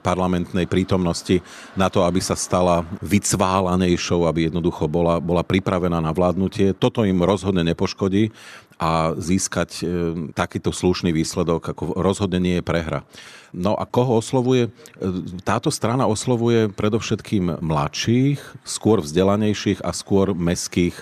parlamentnej 0.00 0.64
prítomnosti 0.64 1.44
na 1.76 1.92
to, 1.92 2.02
aby 2.04 2.18
sa 2.18 2.34
stala 2.34 2.84
vycválanejšou, 3.04 4.24
aby 4.24 4.48
jednoducho 4.48 4.88
bola, 4.88 5.20
bola 5.20 5.44
pripravená 5.44 6.00
na 6.00 6.12
vládnutie. 6.12 6.72
Toto 6.72 7.04
im 7.04 7.20
rozhodne 7.20 7.62
nepoškodí 7.62 8.32
a 8.78 9.12
získať 9.18 9.70
e, 9.78 9.84
takýto 10.32 10.70
slušný 10.70 11.10
výsledok 11.10 11.74
ako 11.74 11.98
rozhodne 11.98 12.38
nie 12.38 12.62
je 12.62 12.64
prehra. 12.64 13.02
No 13.50 13.74
a 13.74 13.82
koho 13.82 14.22
oslovuje? 14.22 14.70
E, 14.70 14.70
táto 15.42 15.74
strana 15.74 16.06
oslovuje 16.06 16.70
predovšetkým 16.70 17.58
mladších, 17.58 18.38
skôr 18.62 19.02
vzdelanejších 19.02 19.82
a 19.82 19.90
skôr 19.90 20.30
meských 20.30 20.94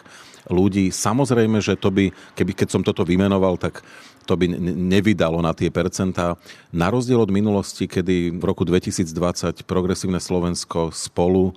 ľudí. 0.50 0.91
Samozrejme, 0.95 1.59
že 1.62 1.79
to 1.79 1.91
by, 1.91 2.11
keby, 2.38 2.53
keď 2.55 2.69
som 2.73 2.83
toto 2.83 3.03
vymenoval, 3.03 3.59
tak 3.59 3.83
to 4.26 4.35
by 4.35 4.50
nevydalo 4.75 5.38
na 5.38 5.55
tie 5.55 5.71
percentá. 5.71 6.35
Na 6.75 6.91
rozdiel 6.91 7.23
od 7.23 7.31
minulosti, 7.31 7.87
kedy 7.87 8.35
v 8.35 8.43
roku 8.43 8.67
2020 8.67 9.62
Progresívne 9.62 10.19
Slovensko 10.19 10.91
spolu 10.91 11.55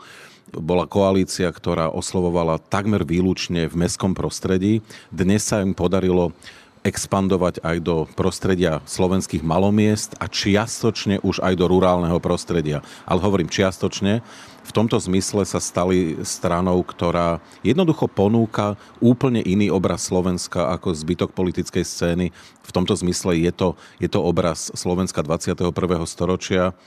bola 0.53 0.89
koalícia, 0.89 1.49
ktorá 1.49 1.93
oslovovala 1.93 2.57
takmer 2.57 3.05
výlučne 3.05 3.69
v 3.69 3.85
mestskom 3.85 4.17
prostredí. 4.17 4.81
Dnes 5.13 5.45
sa 5.45 5.61
im 5.61 5.77
podarilo 5.77 6.33
expandovať 6.81 7.59
aj 7.59 7.77
do 7.83 8.07
prostredia 8.15 8.79
slovenských 8.87 9.43
malomiest 9.43 10.15
a 10.17 10.31
čiastočne 10.31 11.19
už 11.21 11.43
aj 11.43 11.53
do 11.59 11.65
rurálneho 11.67 12.17
prostredia. 12.23 12.79
Ale 13.03 13.19
hovorím 13.19 13.51
čiastočne, 13.51 14.23
v 14.69 14.71
tomto 14.77 15.01
zmysle 15.01 15.41
sa 15.49 15.57
stali 15.57 16.21
stranou, 16.21 16.85
ktorá 16.85 17.41
jednoducho 17.65 18.05
ponúka 18.05 18.77
úplne 19.01 19.41
iný 19.41 19.73
obraz 19.73 20.05
Slovenska 20.05 20.69
ako 20.69 20.93
zbytok 20.93 21.33
politickej 21.33 21.81
scény. 21.81 22.29
V 22.61 22.69
tomto 22.69 22.93
zmysle 22.93 23.33
je 23.41 23.49
to, 23.49 23.73
je 23.97 24.05
to 24.05 24.21
obraz 24.21 24.69
Slovenska 24.77 25.25
21. 25.25 25.73
storočia 26.05 26.77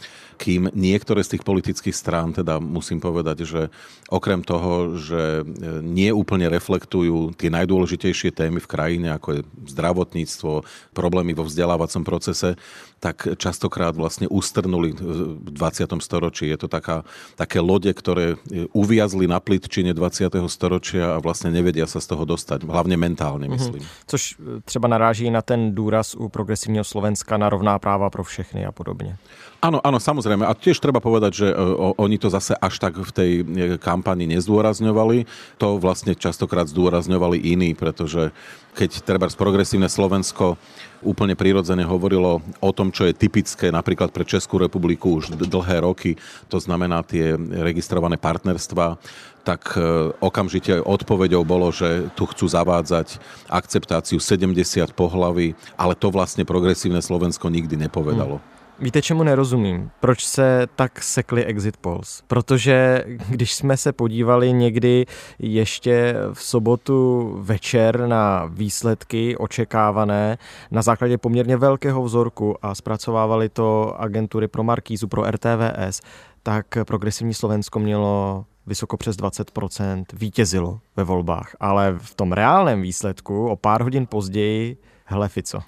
kým 0.43 0.75
niektoré 0.75 1.23
z 1.23 1.39
tých 1.39 1.47
politických 1.47 1.95
strán, 1.95 2.35
teda 2.35 2.59
musím 2.59 2.99
povedať, 2.99 3.47
že 3.47 3.71
okrem 4.11 4.43
toho, 4.43 4.99
že 4.99 5.47
e, 5.47 5.79
nie 5.87 6.11
úplne 6.11 6.51
reflektujú 6.51 7.39
tie 7.39 7.47
najdôležitejšie 7.47 8.35
témy 8.35 8.59
v 8.59 8.67
krajine, 8.67 9.15
ako 9.15 9.39
je 9.39 9.41
zdravotníctvo, 9.71 10.67
problémy 10.91 11.31
vo 11.39 11.47
vzdelávacom 11.47 12.03
procese, 12.03 12.59
tak 12.99 13.39
častokrát 13.39 13.95
vlastne 13.95 14.27
ustrnuli 14.27 14.95
v 14.95 15.51
20. 15.55 16.03
storočí. 16.03 16.51
Je 16.51 16.59
to 16.59 16.67
taká, 16.67 17.07
také 17.39 17.63
lode, 17.63 17.95
ktoré 17.95 18.35
e, 18.35 18.67
uviazli 18.75 19.31
na 19.31 19.39
plitčine 19.39 19.95
20. 19.95 20.27
storočia 20.51 21.15
a 21.15 21.23
vlastne 21.23 21.55
nevedia 21.55 21.87
sa 21.87 22.03
z 22.03 22.11
toho 22.11 22.27
dostať, 22.27 22.67
hlavne 22.67 22.99
mentálne, 22.99 23.47
mhm. 23.47 23.55
myslím. 23.55 23.83
Mm-hmm. 23.87 24.11
Což 24.11 24.23
e, 24.35 24.61
třeba 24.67 24.91
naráží 24.91 25.31
na 25.31 25.43
ten 25.43 25.71
důraz 25.71 26.19
u 26.19 26.27
progresívneho 26.27 26.83
Slovenska 26.83 27.39
na 27.39 27.47
rovná 27.47 27.79
práva 27.79 28.11
pro 28.11 28.27
všechny 28.27 28.67
a 28.67 28.75
podobne. 28.75 29.23
Áno, 29.63 29.79
áno, 29.79 30.03
samozrejme. 30.03 30.43
A 30.43 30.59
tiež 30.59 30.83
treba 30.83 30.99
povedať, 30.99 31.47
že 31.47 31.49
o, 31.55 31.95
oni 31.95 32.19
to 32.19 32.27
zase 32.27 32.51
až 32.59 32.83
tak 32.83 32.99
v 32.99 33.11
tej 33.15 33.31
kampani 33.79 34.27
nezdôrazňovali. 34.27 35.23
To 35.63 35.79
vlastne 35.79 36.19
častokrát 36.19 36.67
zdôrazňovali 36.67 37.39
iní, 37.39 37.79
pretože 37.79 38.35
keď 38.75 39.07
treba 39.07 39.31
z 39.31 39.39
progresívne 39.39 39.87
Slovensko 39.87 40.59
úplne 41.07 41.39
prirodzene 41.39 41.87
hovorilo 41.87 42.43
o 42.59 42.71
tom, 42.75 42.91
čo 42.91 43.07
je 43.07 43.15
typické 43.15 43.71
napríklad 43.71 44.11
pre 44.11 44.27
Českú 44.27 44.59
republiku 44.59 45.23
už 45.23 45.39
dlhé 45.39 45.87
roky, 45.87 46.19
to 46.51 46.59
znamená 46.59 47.07
tie 47.07 47.39
registrované 47.63 48.19
partnerstva, 48.19 48.99
tak 49.47 49.79
e, 49.79 50.11
okamžite 50.19 50.83
odpoveďou 50.83 51.47
bolo, 51.47 51.71
že 51.71 52.11
tu 52.19 52.27
chcú 52.27 52.51
zavádzať 52.51 53.19
akceptáciu 53.47 54.19
70 54.19 54.59
pohlaví, 54.95 55.55
ale 55.79 55.95
to 55.95 56.11
vlastne 56.11 56.43
progresívne 56.43 56.99
Slovensko 56.99 57.47
nikdy 57.47 57.79
nepovedalo. 57.79 58.43
Hmm. 58.43 58.52
Víte, 58.83 59.03
čemu 59.03 59.23
nerozumím? 59.23 59.91
Proč 60.01 60.25
se 60.25 60.67
tak 60.77 61.03
sekly 61.03 61.45
exit 61.45 61.77
polls? 61.77 62.23
Protože 62.27 63.05
když 63.29 63.55
jsme 63.55 63.77
se 63.77 63.93
podívali 63.93 64.53
někdy 64.53 65.07
ještě 65.39 66.15
v 66.33 66.43
sobotu 66.43 67.31
večer 67.41 68.07
na 68.07 68.45
výsledky 68.45 69.37
očekávané 69.37 70.39
na 70.71 70.83
základě 70.83 71.19
poměrně 71.19 71.57
velkého 71.57 72.03
vzorku 72.03 72.57
a 72.63 72.75
zpracovávali 72.75 73.49
to 73.49 74.01
agentury 74.01 74.49
pro 74.49 74.63
Markízu, 74.63 75.09
pro 75.09 75.31
RTVS, 75.31 76.01
tak 76.43 76.67
progresivní 76.87 77.35
Slovensko 77.35 77.79
mělo 77.79 78.45
vysoko 78.67 78.97
přes 78.97 79.17
20%, 79.17 80.05
vítězilo 80.13 80.81
ve 80.97 81.05
volbách. 81.05 81.57
Ale 81.61 81.95
v 81.99 82.15
tom 82.15 82.33
reálném 82.33 82.83
výsledku 82.83 83.49
o 83.49 83.57
pár 83.57 83.83
hodin 83.83 84.07
později 84.07 84.77
hele 85.05 85.29
Fico. 85.29 85.61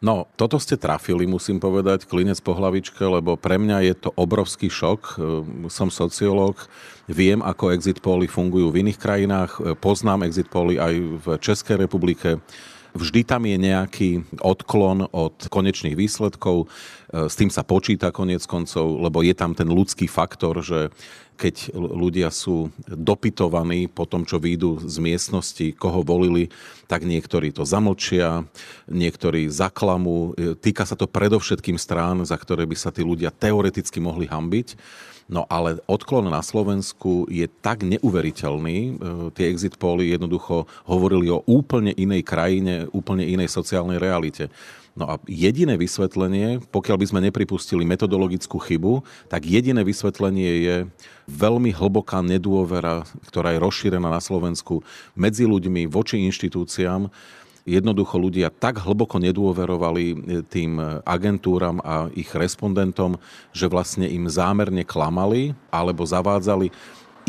No, 0.00 0.24
toto 0.40 0.56
ste 0.56 0.80
trafili, 0.80 1.28
musím 1.28 1.60
povedať, 1.60 2.08
klinec 2.08 2.40
po 2.40 2.56
hlavičke, 2.56 3.04
lebo 3.04 3.36
pre 3.36 3.60
mňa 3.60 3.84
je 3.84 3.94
to 4.00 4.10
obrovský 4.16 4.72
šok. 4.72 5.00
Ehm, 5.04 5.68
som 5.68 5.92
sociológ, 5.92 6.56
viem, 7.04 7.44
ako 7.44 7.76
exit 7.76 8.00
poly 8.00 8.24
fungujú 8.24 8.72
v 8.72 8.80
iných 8.80 8.96
krajinách, 8.96 9.60
ehm, 9.60 9.76
poznám 9.76 10.24
exit 10.24 10.48
poly 10.48 10.80
aj 10.80 10.94
v 10.96 11.26
Českej 11.44 11.84
republike. 11.84 12.40
Vždy 12.96 13.22
tam 13.22 13.44
je 13.46 13.54
nejaký 13.60 14.10
odklon 14.40 15.04
od 15.12 15.36
konečných 15.52 15.92
výsledkov, 15.92 16.64
ehm, 16.64 17.28
s 17.28 17.36
tým 17.36 17.52
sa 17.52 17.60
počíta 17.60 18.08
konec 18.08 18.40
koncov, 18.48 19.04
lebo 19.04 19.20
je 19.20 19.36
tam 19.36 19.52
ten 19.52 19.68
ľudský 19.68 20.08
faktor, 20.08 20.64
že 20.64 20.88
keď 21.40 21.72
ľudia 21.72 22.28
sú 22.28 22.68
dopytovaní 22.84 23.88
po 23.88 24.04
tom, 24.04 24.28
čo 24.28 24.36
výjdu 24.36 24.84
z 24.84 25.00
miestnosti, 25.00 25.72
koho 25.72 26.04
volili, 26.04 26.52
tak 26.84 27.08
niektorí 27.08 27.48
to 27.48 27.64
zamlčia, 27.64 28.44
niektorí 28.92 29.48
zaklamú. 29.48 30.36
Týka 30.60 30.84
sa 30.84 31.00
to 31.00 31.08
predovšetkým 31.08 31.80
strán, 31.80 32.20
za 32.28 32.36
ktoré 32.36 32.68
by 32.68 32.76
sa 32.76 32.92
tí 32.92 33.00
ľudia 33.00 33.32
teoreticky 33.32 34.04
mohli 34.04 34.28
hambiť. 34.28 34.76
No 35.30 35.46
ale 35.46 35.78
odklon 35.86 36.26
na 36.26 36.42
Slovensku 36.42 37.30
je 37.30 37.46
tak 37.46 37.86
neuveriteľný. 37.86 38.78
E, 38.82 38.92
tie 39.38 39.46
exit 39.46 39.78
poly 39.78 40.10
jednoducho 40.10 40.66
hovorili 40.90 41.30
o 41.30 41.46
úplne 41.46 41.94
inej 41.94 42.26
krajine, 42.26 42.90
úplne 42.90 43.22
inej 43.22 43.54
sociálnej 43.54 44.02
realite. 44.02 44.50
No 44.98 45.06
a 45.06 45.22
jediné 45.30 45.78
vysvetlenie, 45.78 46.58
pokiaľ 46.74 46.96
by 46.98 47.06
sme 47.06 47.20
nepripustili 47.22 47.86
metodologickú 47.86 48.58
chybu, 48.58 49.06
tak 49.30 49.46
jediné 49.46 49.86
vysvetlenie 49.86 50.50
je 50.66 50.76
veľmi 51.30 51.70
hlboká 51.70 52.26
nedôvera, 52.26 53.06
ktorá 53.30 53.54
je 53.54 53.62
rozšírená 53.62 54.10
na 54.10 54.18
Slovensku 54.18 54.82
medzi 55.14 55.46
ľuďmi, 55.46 55.86
voči 55.86 56.18
inštitúciám. 56.26 57.06
Jednoducho 57.70 58.18
ľudia 58.18 58.50
tak 58.50 58.82
hlboko 58.82 59.22
nedôverovali 59.22 60.18
tým 60.50 60.82
agentúram 61.06 61.78
a 61.86 62.10
ich 62.18 62.26
respondentom, 62.34 63.14
že 63.54 63.70
vlastne 63.70 64.10
im 64.10 64.26
zámerne 64.26 64.82
klamali 64.82 65.54
alebo 65.70 66.02
zavádzali. 66.02 66.74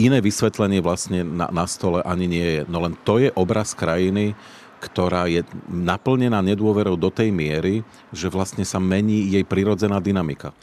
Iné 0.01 0.17
vysvetlenie 0.17 0.81
vlastne 0.81 1.21
na, 1.21 1.45
na 1.53 1.69
stole 1.69 2.01
ani 2.01 2.25
nie 2.25 2.47
je. 2.57 2.61
No 2.65 2.81
len 2.81 2.97
to 3.05 3.21
je 3.21 3.29
obraz 3.37 3.77
krajiny, 3.77 4.33
ktorá 4.81 5.29
je 5.29 5.45
naplnená 5.69 6.41
nedôverou 6.41 6.97
do 6.97 7.13
tej 7.13 7.29
miery, 7.29 7.85
že 8.09 8.25
vlastne 8.25 8.65
sa 8.65 8.81
mení 8.81 9.29
jej 9.29 9.45
prirodzená 9.45 10.01
dynamika. 10.01 10.57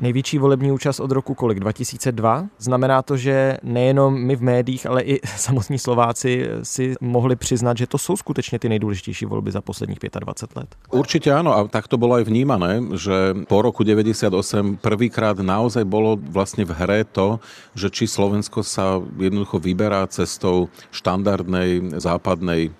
Největší 0.00 0.38
volební 0.38 0.72
účast 0.72 1.00
od 1.00 1.10
roku 1.10 1.34
kolik? 1.34 1.60
2002? 1.60 2.48
Znamená 2.58 3.02
to, 3.02 3.16
že 3.16 3.56
nejenom 3.62 4.14
my 4.14 4.36
v 4.36 4.42
médiích, 4.42 4.86
ale 4.86 5.02
i 5.02 5.20
samotní 5.36 5.78
Slováci 5.78 6.48
si 6.62 6.94
mohli 7.00 7.36
přiznat, 7.36 7.76
že 7.76 7.86
to 7.86 7.98
jsou 7.98 8.16
skutečně 8.16 8.58
ty 8.58 8.68
nejdůležitější 8.68 9.26
volby 9.26 9.50
za 9.52 9.60
posledních 9.60 9.98
25 10.20 10.56
let? 10.56 10.68
Určite 10.90 11.32
áno 11.32 11.56
a 11.56 11.64
tak 11.68 11.88
to 11.88 11.96
bolo 11.96 12.16
aj 12.20 12.24
vnímané, 12.24 12.80
že 12.96 13.34
po 13.48 13.62
roku 13.62 13.84
98 13.84 14.76
prvýkrát 14.76 15.38
naozaj 15.38 15.84
bolo 15.84 16.16
vlastne 16.16 16.64
v 16.64 16.72
hre 16.72 17.00
to, 17.04 17.40
že 17.76 17.88
či 17.92 18.04
Slovensko 18.08 18.64
sa 18.64 19.00
jednoducho 19.18 19.58
vyberá 19.60 20.04
cestou 20.08 20.68
štandardnej 20.92 22.00
západnej 22.00 22.72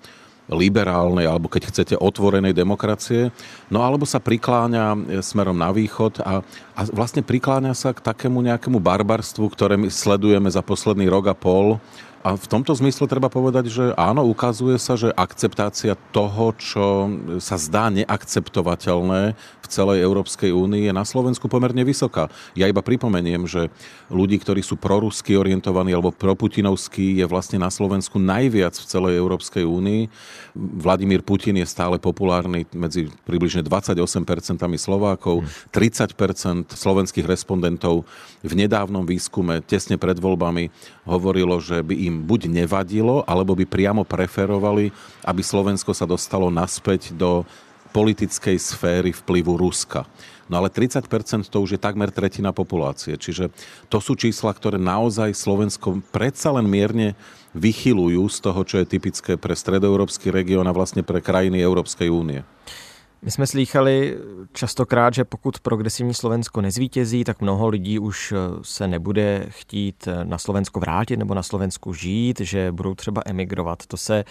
liberálnej 0.51 1.23
alebo 1.23 1.47
keď 1.47 1.71
chcete 1.71 1.95
otvorenej 1.95 2.51
demokracie, 2.51 3.31
no 3.71 3.79
alebo 3.79 4.03
sa 4.03 4.19
prikláňa 4.19 5.19
smerom 5.23 5.55
na 5.55 5.71
východ 5.71 6.19
a, 6.19 6.43
a 6.75 6.81
vlastne 6.91 7.23
prikláňa 7.23 7.71
sa 7.71 7.95
k 7.95 8.03
takému 8.03 8.43
nejakému 8.43 8.83
barbarstvu, 8.83 9.47
ktoré 9.47 9.79
my 9.79 9.87
sledujeme 9.87 10.51
za 10.51 10.59
posledný 10.59 11.07
rok 11.07 11.31
a 11.31 11.35
pol 11.35 11.79
a 12.23 12.39
v 12.39 12.47
tomto 12.47 12.71
zmysle 12.71 13.03
treba 13.11 13.27
povedať, 13.27 13.67
že 13.67 13.85
áno, 13.99 14.23
ukazuje 14.23 14.79
sa, 14.79 14.95
že 14.95 15.11
akceptácia 15.11 15.99
toho, 16.15 16.55
čo 16.55 17.11
sa 17.43 17.59
zdá 17.59 17.91
neakceptovateľné 17.91 19.35
v 19.35 19.67
celej 19.67 19.99
Európskej 20.07 20.55
únii, 20.55 20.87
je 20.87 20.93
na 20.95 21.03
Slovensku 21.03 21.51
pomerne 21.51 21.83
vysoká. 21.83 22.31
Ja 22.55 22.71
iba 22.71 22.79
pripomeniem, 22.79 23.43
že 23.43 23.67
ľudí, 24.07 24.39
ktorí 24.39 24.63
sú 24.63 24.79
prorusky 24.79 25.35
orientovaní 25.35 25.91
alebo 25.91 26.15
proputinovskí, 26.15 27.19
je 27.19 27.27
vlastne 27.27 27.59
na 27.59 27.67
Slovensku 27.67 28.15
najviac 28.23 28.71
v 28.79 28.87
celej 28.87 29.19
Európskej 29.19 29.67
únii. 29.67 30.07
Vladimír 30.55 31.27
Putin 31.27 31.59
je 31.59 31.67
stále 31.67 31.99
populárny 31.99 32.63
medzi 32.71 33.11
približne 33.27 33.67
28% 33.67 34.63
Slovákov, 34.79 35.43
30% 35.75 36.71
slovenských 36.71 37.27
respondentov 37.27 38.07
v 38.43 38.53
nedávnom 38.55 39.03
výskume 39.03 39.59
tesne 39.63 39.95
pred 39.99 40.19
voľbami 40.19 40.71
hovorilo, 41.07 41.59
že 41.59 41.83
by 41.83 41.95
im 41.95 42.12
buď 42.21 42.51
nevadilo, 42.51 43.25
alebo 43.25 43.57
by 43.57 43.65
priamo 43.65 44.05
preferovali, 44.05 44.93
aby 45.25 45.41
Slovensko 45.41 45.95
sa 45.97 46.05
dostalo 46.05 46.53
naspäť 46.53 47.09
do 47.17 47.41
politickej 47.93 48.57
sféry 48.57 49.09
vplyvu 49.13 49.57
Ruska. 49.57 50.05
No 50.51 50.59
ale 50.59 50.67
30% 50.67 51.07
to 51.47 51.57
už 51.63 51.77
je 51.77 51.81
takmer 51.81 52.11
tretina 52.11 52.51
populácie. 52.51 53.15
Čiže 53.15 53.49
to 53.87 54.03
sú 54.03 54.13
čísla, 54.19 54.51
ktoré 54.51 54.75
naozaj 54.75 55.31
Slovensko 55.31 56.03
predsa 56.11 56.51
len 56.51 56.67
mierne 56.67 57.15
vychylujú 57.55 58.27
z 58.27 58.37
toho, 58.43 58.61
čo 58.65 58.75
je 58.81 58.89
typické 58.89 59.39
pre 59.39 59.55
stredoeurópsky 59.55 60.33
región 60.33 60.65
a 60.67 60.75
vlastne 60.75 61.05
pre 61.05 61.23
krajiny 61.23 61.61
Európskej 61.61 62.09
únie. 62.11 62.41
My 63.23 63.31
jsme 63.31 63.47
slýchali 63.47 64.17
častokrát, 64.53 65.13
že 65.13 65.23
pokud 65.23 65.59
progresivní 65.59 66.13
Slovensko 66.13 66.61
nezvítězí, 66.61 67.23
tak 67.23 67.41
mnoho 67.41 67.67
lidí 67.67 67.99
už 67.99 68.31
eh, 68.31 68.35
se 68.61 68.87
nebude 68.87 69.45
chtít 69.49 70.07
eh, 70.07 70.25
na 70.25 70.37
Slovensko 70.37 70.79
vrátit 70.79 71.17
nebo 71.17 71.33
na 71.33 71.43
Slovensku 71.43 71.93
žít, 71.93 72.39
že 72.39 72.71
budou 72.71 72.95
třeba 72.95 73.21
emigrovat. 73.25 73.85
To 73.87 73.97
se 73.97 74.23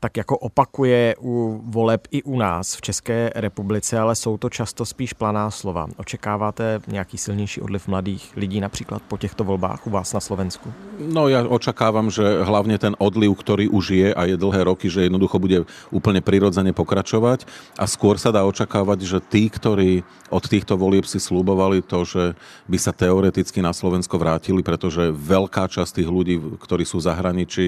tak 0.00 0.16
jako 0.16 0.38
opakuje 0.38 1.14
u 1.20 1.62
voleb 1.64 2.08
i 2.10 2.22
u 2.22 2.38
nás 2.38 2.76
v 2.76 2.80
České 2.80 3.30
republice, 3.34 3.98
ale 3.98 4.14
jsou 4.14 4.36
to 4.36 4.50
často 4.50 4.84
spíš 4.84 5.12
planá 5.12 5.50
slova. 5.50 5.86
Očekáváte 5.96 6.80
nějaký 6.88 7.18
silnější 7.18 7.60
odliv 7.60 7.88
mladých 7.88 8.32
lidí 8.36 8.60
například 8.60 9.02
po 9.02 9.16
těchto 9.18 9.44
volbách 9.44 9.86
u 9.86 9.90
vás 9.90 10.12
na 10.12 10.20
Slovensku? 10.20 10.72
No 10.94 11.26
ja 11.26 11.42
očakávam, 11.42 12.06
že 12.06 12.22
hlavne 12.46 12.78
ten 12.78 12.94
odliv, 13.02 13.34
ktorý 13.34 13.66
už 13.66 13.84
je 13.90 14.08
a 14.14 14.30
je 14.30 14.38
dlhé 14.38 14.62
roky, 14.64 14.86
že 14.86 15.10
jednoducho 15.10 15.42
bude 15.42 15.66
úplne 15.90 16.22
prirodzene 16.22 16.70
pokračovať 16.70 17.46
a 17.74 17.84
skôr 17.90 18.14
sa 18.14 18.30
dá 18.30 18.46
očakávať, 18.46 19.02
že 19.02 19.18
tí, 19.18 19.50
ktorí 19.50 20.06
od 20.30 20.44
týchto 20.46 20.78
volieb 20.78 21.06
si 21.06 21.18
slúbovali 21.18 21.82
to, 21.82 22.06
že 22.06 22.24
by 22.70 22.78
sa 22.78 22.94
teoreticky 22.94 23.58
na 23.58 23.74
Slovensko 23.74 24.18
vrátili, 24.18 24.62
pretože 24.62 25.10
veľká 25.10 25.66
časť 25.66 26.02
tých 26.02 26.10
ľudí, 26.10 26.38
ktorí 26.62 26.86
sú 26.86 27.02
v 27.02 27.06
zahraničí, 27.10 27.66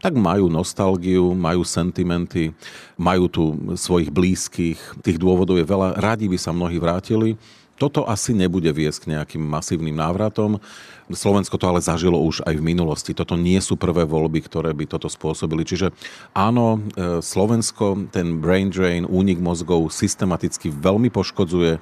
tak 0.00 0.16
majú 0.16 0.48
nostalgiu, 0.48 1.36
majú 1.36 1.62
sentimenty, 1.62 2.56
majú 2.96 3.28
tu 3.28 3.44
svojich 3.76 4.08
blízkych, 4.08 5.04
tých 5.04 5.20
dôvodov 5.20 5.60
je 5.60 5.68
veľa, 5.68 6.00
radi 6.00 6.26
by 6.26 6.40
sa 6.40 6.56
mnohí 6.56 6.80
vrátili. 6.80 7.36
Toto 7.80 8.04
asi 8.04 8.36
nebude 8.36 8.68
viesť 8.68 9.08
k 9.08 9.10
nejakým 9.16 9.40
masívnym 9.40 9.96
návratom. 9.96 10.60
Slovensko 11.08 11.56
to 11.56 11.64
ale 11.64 11.80
zažilo 11.80 12.20
už 12.20 12.44
aj 12.44 12.60
v 12.60 12.66
minulosti. 12.76 13.16
Toto 13.16 13.40
nie 13.40 13.56
sú 13.64 13.80
prvé 13.80 14.04
voľby, 14.04 14.44
ktoré 14.44 14.76
by 14.76 14.84
toto 14.84 15.08
spôsobili. 15.08 15.64
Čiže 15.64 15.88
áno, 16.36 16.76
e, 16.76 17.24
Slovensko 17.24 18.12
ten 18.12 18.36
brain 18.36 18.68
drain, 18.68 19.08
únik 19.08 19.40
mozgov 19.40 19.88
systematicky 19.88 20.68
veľmi 20.68 21.08
poškodzuje. 21.08 21.80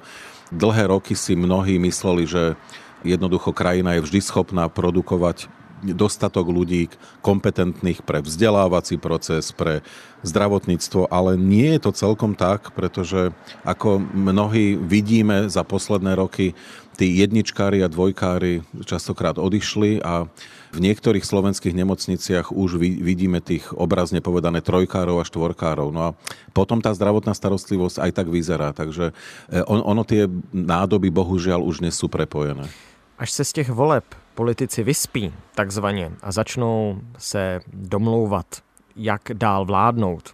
Dlhé 0.55 0.83
roky 0.87 1.19
si 1.19 1.35
mnohí 1.35 1.75
mysleli, 1.83 2.23
že 2.23 2.55
jednoducho 3.03 3.51
krajina 3.51 3.99
je 3.99 4.03
vždy 4.07 4.19
schopná 4.23 4.71
produkovať 4.71 5.51
dostatok 5.83 6.47
ľudí 6.51 6.91
kompetentných 7.23 8.03
pre 8.03 8.19
vzdelávací 8.23 8.99
proces, 8.99 9.51
pre 9.55 9.81
zdravotníctvo, 10.23 11.07
ale 11.07 11.39
nie 11.39 11.75
je 11.75 11.79
to 11.79 11.91
celkom 11.95 12.35
tak, 12.35 12.75
pretože 12.75 13.31
ako 13.63 14.03
mnohí 14.03 14.75
vidíme 14.75 15.47
za 15.47 15.63
posledné 15.63 16.19
roky, 16.19 16.55
tí 16.99 17.15
jedničkári 17.23 17.79
a 17.79 17.87
dvojkári 17.87 18.67
častokrát 18.83 19.39
odišli 19.39 20.03
a 20.03 20.27
v 20.75 20.79
niektorých 20.83 21.23
slovenských 21.23 21.71
nemocniciach 21.71 22.51
už 22.51 22.75
vidíme 22.77 23.39
tých 23.39 23.71
obrazne 23.71 24.19
povedané 24.19 24.59
trojkárov 24.59 25.23
a 25.23 25.25
štvorkárov. 25.25 25.95
No 25.95 26.01
a 26.11 26.15
potom 26.51 26.83
tá 26.83 26.91
zdravotná 26.91 27.31
starostlivosť 27.31 28.03
aj 28.03 28.11
tak 28.11 28.27
vyzerá. 28.27 28.75
Takže 28.75 29.15
e, 29.47 29.63
on, 29.65 29.79
ono 29.79 30.03
tie 30.03 30.27
nádoby 30.51 31.07
bohužiaľ 31.07 31.63
už 31.63 31.79
nie 31.79 31.89
sú 31.89 32.11
prepojené. 32.11 32.67
Až 33.15 33.31
se 33.31 33.43
z 33.47 33.51
těch 33.63 33.69
voleb 33.71 34.05
politici 34.39 34.83
vyspí 34.83 35.33
takzvaně 35.55 36.11
a 36.23 36.31
začnou 36.31 37.03
se 37.17 37.59
domlouvat, 37.67 38.63
jak 38.95 39.21
dál 39.33 39.65
vládnout, 39.65 40.31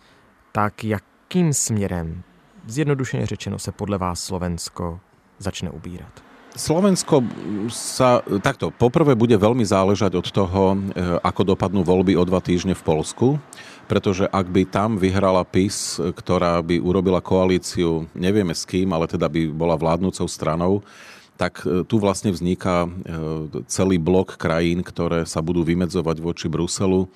tak 0.52 0.84
jakým 0.84 1.54
směrem, 1.54 2.22
zjednodušeně 2.68 3.26
řečeno, 3.26 3.60
se 3.60 3.72
podle 3.72 3.98
vás 3.98 4.22
Slovensko 4.22 5.00
začne 5.42 5.74
ubírat? 5.74 6.22
Slovensko 6.56 7.20
sa 7.68 8.24
takto, 8.40 8.72
poprvé 8.72 9.12
bude 9.12 9.36
veľmi 9.36 9.68
záležať 9.68 10.16
od 10.16 10.28
toho, 10.32 10.64
e, 10.72 10.78
ako 11.20 11.52
dopadnú 11.52 11.84
voľby 11.84 12.16
o 12.16 12.24
dva 12.24 12.40
týždne 12.40 12.72
v 12.72 12.86
Polsku, 12.86 13.28
pretože 13.92 14.24
ak 14.32 14.48
by 14.48 14.64
tam 14.64 14.96
vyhrala 14.96 15.44
PIS, 15.44 16.00
ktorá 16.00 16.64
by 16.64 16.80
urobila 16.80 17.20
koalíciu, 17.20 18.08
nevieme 18.16 18.56
s 18.56 18.64
kým, 18.64 18.88
ale 18.96 19.04
teda 19.04 19.28
by 19.28 19.52
bola 19.52 19.76
vládnúcou 19.76 20.32
stranou, 20.32 20.80
tak 21.36 21.64
e, 21.68 21.84
tu 21.84 22.00
vlastne 22.00 22.32
vzniká 22.32 22.88
e, 22.88 22.90
celý 23.68 24.00
blok 24.00 24.40
krajín, 24.40 24.82
ktoré 24.82 25.28
sa 25.28 25.44
budú 25.44 25.68
vymedzovať 25.68 26.18
voči 26.24 26.48
Bruselu 26.48 27.12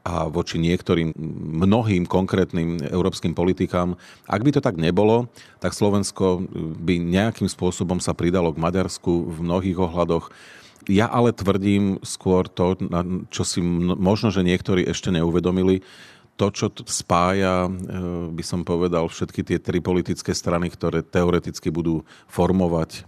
a 0.00 0.26
voči 0.32 0.56
niektorým 0.56 1.12
mnohým 1.60 2.08
konkrétnym 2.08 2.80
európskym 2.88 3.36
politikám. 3.36 4.00
Ak 4.24 4.40
by 4.40 4.50
to 4.56 4.64
tak 4.64 4.80
nebolo, 4.80 5.28
tak 5.60 5.76
Slovensko 5.76 6.40
by 6.80 6.96
nejakým 6.96 7.46
spôsobom 7.46 8.00
sa 8.00 8.16
pridalo 8.16 8.50
k 8.50 8.62
Maďarsku 8.62 9.28
v 9.28 9.38
mnohých 9.44 9.76
ohľadoch. 9.76 10.32
Ja 10.88 11.12
ale 11.12 11.36
tvrdím 11.36 12.00
skôr 12.00 12.48
to, 12.48 12.80
čo 13.28 13.42
si 13.44 13.60
možno, 13.60 14.32
že 14.32 14.40
niektorí 14.40 14.88
ešte 14.88 15.12
neuvedomili, 15.12 15.84
to, 16.38 16.48
čo 16.48 16.66
spája, 16.88 17.68
e, 17.68 17.70
by 18.32 18.44
som 18.44 18.64
povedal, 18.64 19.06
všetky 19.06 19.44
tie 19.44 19.58
tri 19.60 19.84
politické 19.84 20.32
strany, 20.32 20.72
ktoré 20.72 21.04
teoreticky 21.04 21.68
budú 21.68 22.02
formovať 22.32 22.90
e, 22.96 23.00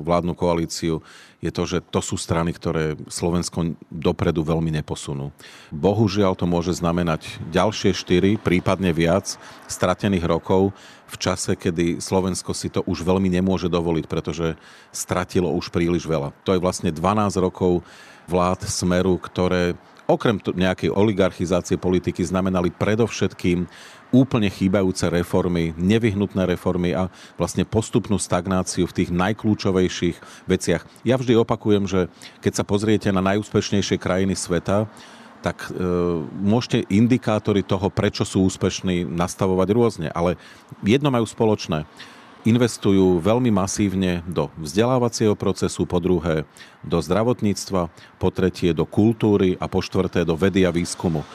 vládnu 0.00 0.32
koalíciu, 0.32 1.04
je 1.38 1.50
to, 1.54 1.62
že 1.70 1.78
to 1.94 2.02
sú 2.02 2.18
strany, 2.18 2.50
ktoré 2.50 2.98
Slovensko 3.06 3.78
dopredu 3.86 4.42
veľmi 4.42 4.74
neposunú. 4.82 5.30
Bohužiaľ 5.70 6.34
to 6.34 6.50
môže 6.50 6.74
znamenať 6.74 7.38
ďalšie 7.54 7.94
štyri, 7.94 8.34
prípadne 8.40 8.90
viac 8.90 9.38
stratených 9.70 10.26
rokov 10.26 10.74
v 11.08 11.16
čase, 11.16 11.54
kedy 11.54 12.02
Slovensko 12.02 12.50
si 12.52 12.68
to 12.68 12.82
už 12.84 13.06
veľmi 13.06 13.30
nemôže 13.30 13.70
dovoliť, 13.70 14.04
pretože 14.10 14.58
stratilo 14.90 15.54
už 15.54 15.70
príliš 15.70 16.04
veľa. 16.04 16.34
To 16.42 16.52
je 16.52 16.60
vlastne 16.60 16.90
12 16.90 17.38
rokov 17.38 17.86
vlád 18.28 18.68
Smeru, 18.68 19.16
ktoré 19.16 19.78
okrem 20.08 20.40
nejakej 20.40 20.88
oligarchizácie 20.88 21.76
politiky 21.76 22.24
znamenali 22.24 22.72
predovšetkým 22.72 23.68
úplne 24.08 24.48
chýbajúce 24.48 25.04
reformy, 25.12 25.76
nevyhnutné 25.76 26.48
reformy 26.48 26.96
a 26.96 27.12
vlastne 27.36 27.68
postupnú 27.68 28.16
stagnáciu 28.16 28.88
v 28.88 28.96
tých 29.04 29.10
najkľúčovejších 29.12 30.48
veciach. 30.48 30.82
Ja 31.04 31.20
vždy 31.20 31.36
opakujem, 31.44 31.84
že 31.84 32.08
keď 32.40 32.52
sa 32.56 32.64
pozriete 32.64 33.12
na 33.12 33.20
najúspešnejšie 33.20 34.00
krajiny 34.00 34.32
sveta, 34.32 34.88
tak 35.44 35.70
e, 35.70 35.76
môžete 36.40 36.88
indikátory 36.88 37.62
toho, 37.62 37.92
prečo 37.92 38.24
sú 38.24 38.48
úspešní, 38.48 39.06
nastavovať 39.06 39.68
rôzne. 39.70 40.08
Ale 40.10 40.40
jedno 40.82 41.12
majú 41.12 41.28
spoločné 41.28 41.84
investujú 42.46 43.18
veľmi 43.18 43.50
masívne 43.50 44.22
do 44.26 44.50
vzdelávacieho 44.60 45.34
procesu, 45.34 45.82
po 45.88 45.98
druhé 45.98 46.46
do 46.86 46.98
zdravotníctva, 47.02 47.90
po 48.18 48.28
tretie 48.30 48.70
do 48.70 48.86
kultúry 48.86 49.58
a 49.58 49.66
po 49.66 49.82
štvrté 49.82 50.22
do 50.22 50.38
vedy 50.38 50.62
a 50.62 50.70
výskumu. 50.70 51.26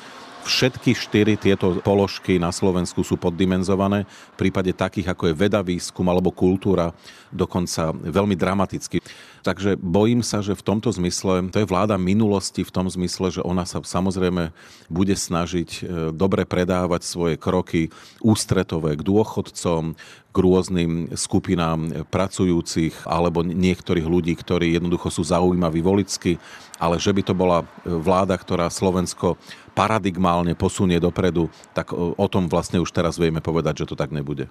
Všetky 0.43 0.91
štyri 0.91 1.39
tieto 1.39 1.79
položky 1.79 2.35
na 2.35 2.51
Slovensku 2.51 2.99
sú 2.99 3.15
poddimenzované. 3.15 4.03
V 4.35 4.47
prípade 4.47 4.75
takých, 4.75 5.15
ako 5.15 5.31
je 5.31 5.39
veda, 5.39 5.63
výskum 5.63 6.03
alebo 6.11 6.35
kultúra, 6.35 6.91
dokonca 7.31 7.95
veľmi 7.95 8.35
dramaticky. 8.35 8.99
Takže 9.43 9.75
bojím 9.75 10.23
sa, 10.23 10.39
že 10.39 10.55
v 10.55 10.63
tomto 10.63 10.87
zmysle, 10.95 11.51
to 11.51 11.59
je 11.59 11.67
vláda 11.67 11.99
minulosti 11.99 12.63
v 12.63 12.71
tom 12.71 12.87
zmysle, 12.87 13.27
že 13.27 13.41
ona 13.43 13.67
sa 13.67 13.83
samozrejme 13.83 14.55
bude 14.87 15.11
snažiť 15.11 15.69
e, 15.69 15.81
dobre 16.15 16.47
predávať 16.47 17.03
svoje 17.03 17.35
kroky 17.35 17.91
ústretové 18.23 18.95
k 18.95 19.03
dôchodcom, 19.03 19.99
k 20.33 20.37
rôznym 20.39 21.13
skupinám 21.13 22.07
pracujúcich 22.07 23.05
alebo 23.05 23.43
niektorých 23.43 24.07
ľudí, 24.07 24.33
ktorí 24.33 24.79
jednoducho 24.79 25.11
sú 25.11 25.21
zaujímaví 25.27 25.83
volicky, 25.83 26.39
ale 26.79 26.97
že 26.97 27.11
by 27.11 27.21
to 27.21 27.35
bola 27.37 27.67
vláda, 27.83 28.33
ktorá 28.39 28.71
Slovensko 28.71 29.37
paradigmálne 29.77 30.57
posunie 30.57 30.97
dopredu, 30.97 31.51
tak 31.77 31.93
o 31.93 32.27
tom 32.31 32.49
vlastne 32.49 32.81
už 32.81 32.89
teraz 32.89 33.19
vieme 33.19 33.43
povedať, 33.43 33.85
že 33.85 33.93
to 33.93 33.95
tak 33.99 34.09
nebude. 34.09 34.49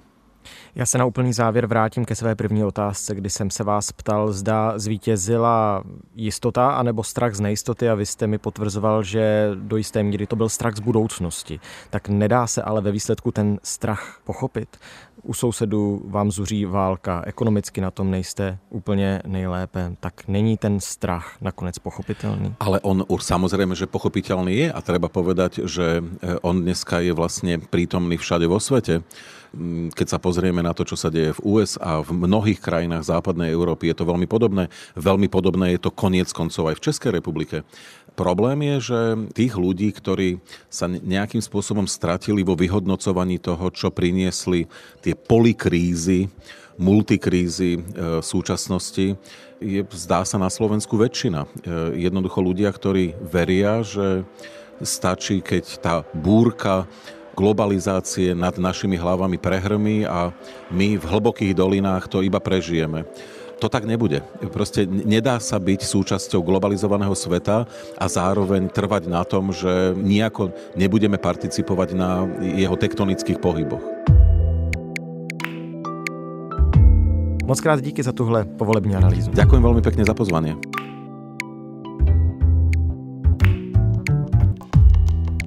Já 0.75 0.87
se 0.87 0.99
na 0.99 1.05
úplný 1.05 1.33
závěr 1.33 1.67
vrátím 1.67 2.05
ke 2.05 2.15
své 2.15 2.35
první 2.35 2.65
otázce, 2.65 3.15
kdy 3.15 3.31
jsem 3.31 3.51
se 3.51 3.65
vás 3.65 3.93
ptal, 3.93 4.33
zda 4.33 4.79
zvítězila 4.79 5.83
jistota 6.15 6.71
anebo 6.71 7.03
strach 7.03 7.35
z 7.35 7.41
nejistoty 7.41 7.89
a 7.89 7.95
vy 7.95 8.07
jste 8.07 8.27
mi 8.27 8.39
potvrzoval, 8.39 9.03
že 9.03 9.51
do 9.55 9.77
jisté 9.77 10.03
míry 10.03 10.27
to 10.27 10.37
byl 10.37 10.49
strach 10.49 10.77
z 10.77 10.81
budoucnosti. 10.81 11.61
Tak 11.91 12.09
nedá 12.09 12.47
se 12.47 12.63
ale 12.63 12.81
ve 12.81 12.93
výsledku 12.93 13.33
ten 13.33 13.59
strach 13.63 14.21
pochopit. 14.25 14.77
U 15.23 15.35
sousedů 15.35 16.03
vám 16.05 16.31
zuří 16.31 16.65
válka, 16.65 17.23
ekonomicky 17.27 17.81
na 17.81 17.91
tom 17.91 18.11
nejste 18.11 18.59
úplně 18.71 19.23
nejlépe, 19.27 19.97
tak 20.01 20.29
není 20.29 20.57
ten 20.57 20.81
strach 20.81 21.37
nakonec 21.41 21.79
pochopitelný? 21.79 22.55
Ale 22.61 22.81
on 22.81 23.05
už 23.09 23.23
samozrejme, 23.23 23.75
že 23.79 23.87
pochopiteľný 23.87 24.67
je 24.67 24.69
a 24.73 24.81
treba 24.83 25.07
povedať, 25.07 25.63
že 25.69 26.03
eh, 26.03 26.37
on 26.43 26.63
dneska 26.63 26.99
je 27.01 27.13
vlastne 27.15 27.63
prítomný 27.63 28.19
všade 28.19 28.47
vo 28.51 28.59
svete. 28.59 29.07
Mm, 29.53 29.93
keď 29.93 30.17
sa 30.17 30.19
pozrieme 30.19 30.65
na 30.65 30.73
to, 30.73 30.89
čo 30.89 30.97
sa 30.97 31.13
deje 31.13 31.37
v 31.37 31.45
USA, 31.45 32.01
v 32.01 32.17
mnohých 32.17 32.57
krajinách 32.57 33.05
západnej 33.05 33.53
Európy, 33.53 33.93
je 33.93 34.01
to 34.01 34.09
veľmi 34.09 34.25
podobné. 34.25 34.73
Veľmi 34.97 35.29
podobné 35.29 35.77
je 35.77 35.81
to 35.85 35.93
koniec 35.93 36.33
koncov 36.33 36.73
aj 36.73 36.81
v 36.81 36.85
Českej 36.89 37.11
republike. 37.21 37.57
Problém 38.17 38.65
je, 38.65 38.77
že 38.93 39.01
tých 39.37 39.53
ľudí, 39.57 39.93
ktorí 39.93 40.41
sa 40.73 40.89
nejakým 40.89 41.41
spôsobom 41.45 41.85
stratili 41.85 42.41
vo 42.45 42.57
vyhodnocovaní 42.57 43.41
toho, 43.41 43.69
čo 43.73 43.93
priniesli 43.93 44.69
tie 45.05 45.13
polikrízy, 45.17 46.29
multikrízy 46.81 47.77
e, 47.77 47.81
súčasnosti, 48.25 49.17
je, 49.61 49.81
zdá 49.97 50.25
sa 50.25 50.37
na 50.41 50.49
Slovensku 50.49 50.97
väčšina. 50.97 51.45
E, 51.45 51.49
jednoducho 52.09 52.41
ľudia, 52.41 52.73
ktorí 52.73 53.17
veria, 53.21 53.81
že 53.81 54.25
stačí, 54.85 55.41
keď 55.41 55.65
tá 55.81 55.95
búrka 56.13 56.89
globalizácie 57.33 58.37
nad 58.37 58.57
našimi 58.61 58.97
hlavami 58.97 59.41
prehrmí 59.41 60.05
a 60.05 60.33
my 60.71 60.97
v 61.01 61.05
hlbokých 61.05 61.57
dolinách 61.57 62.09
to 62.09 62.21
iba 62.21 62.39
prežijeme. 62.39 63.05
To 63.63 63.71
tak 63.71 63.87
nebude. 63.87 64.27
Proste 64.51 64.91
nedá 64.91 65.39
sa 65.39 65.55
byť 65.63 65.87
súčasťou 65.87 66.43
globalizovaného 66.43 67.15
sveta 67.15 67.63
a 67.95 68.07
zároveň 68.11 68.67
trvať 68.67 69.07
na 69.07 69.23
tom, 69.23 69.55
že 69.55 69.95
nejako 69.95 70.51
nebudeme 70.75 71.15
participovať 71.15 71.95
na 71.95 72.27
jeho 72.43 72.75
tektonických 72.75 73.39
pohyboch. 73.39 73.83
Moc 77.47 77.59
krát 77.63 77.79
díky 77.79 78.03
za 78.03 78.11
tuhle 78.11 78.45
povolební 78.59 78.99
analýzu. 78.99 79.31
Ďakujem 79.31 79.63
veľmi 79.63 79.83
pekne 79.83 80.03
za 80.03 80.15
pozvanie. 80.15 80.59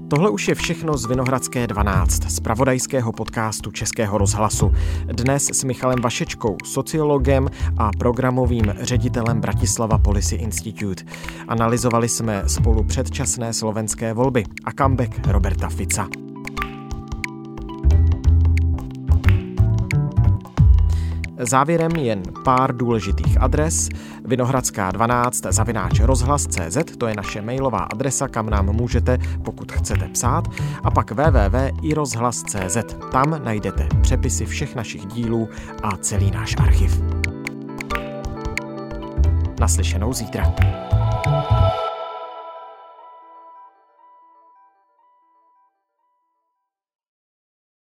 Tohle 0.08 0.30
už 0.30 0.48
je 0.48 0.56
všechno 0.56 0.98
z 0.98 1.06
Vinohradské 1.06 1.68
12, 1.68 2.32
z 2.32 2.40
pravodajského 2.40 3.12
podcastu 3.12 3.72
Českého 3.72 4.18
rozhlasu. 4.18 4.72
Dnes 5.06 5.50
s 5.54 5.64
Michalem 5.64 6.02
Vašečkou, 6.02 6.58
sociologem 6.66 7.50
a 7.78 7.90
programovým 8.00 8.74
ředitelem 8.82 9.42
Bratislava 9.42 9.98
Policy 9.98 10.36
Institute. 10.36 11.04
Analyzovali 11.48 12.10
jsme 12.10 12.44
spolu 12.48 12.84
předčasné 12.84 13.54
slovenské 13.54 14.14
volby 14.14 14.44
a 14.66 14.72
comeback 14.72 15.28
Roberta 15.28 15.70
Fica. 15.70 16.25
Závěrem 21.50 21.92
jen 21.92 22.24
pár 22.44 22.78
důležitých 22.78 23.42
adres. 23.42 23.90
Vinohradská 24.26 24.92
12 24.92 25.42
zavináč 25.50 26.00
rozhlas.cz, 26.00 26.78
to 26.98 27.08
je 27.08 27.16
naše 27.16 27.42
mailová 27.42 27.80
adresa, 27.80 28.28
kam 28.28 28.50
nám 28.50 28.66
můžete, 28.66 29.18
pokud 29.46 29.72
chcete 29.72 30.08
psát, 30.08 30.44
a 30.84 30.92
pak 30.92 31.12
www.irozhlas.cz. 31.12 32.78
Tam 33.12 33.44
najdete 33.44 33.88
přepisy 34.02 34.46
všech 34.46 34.76
našich 34.76 35.06
dílů 35.06 35.50
a 35.84 35.98
celý 35.98 36.32
náš 36.32 36.56
archiv. 36.60 37.02
Naslyšenou 39.60 40.14
zítra. 40.14 40.56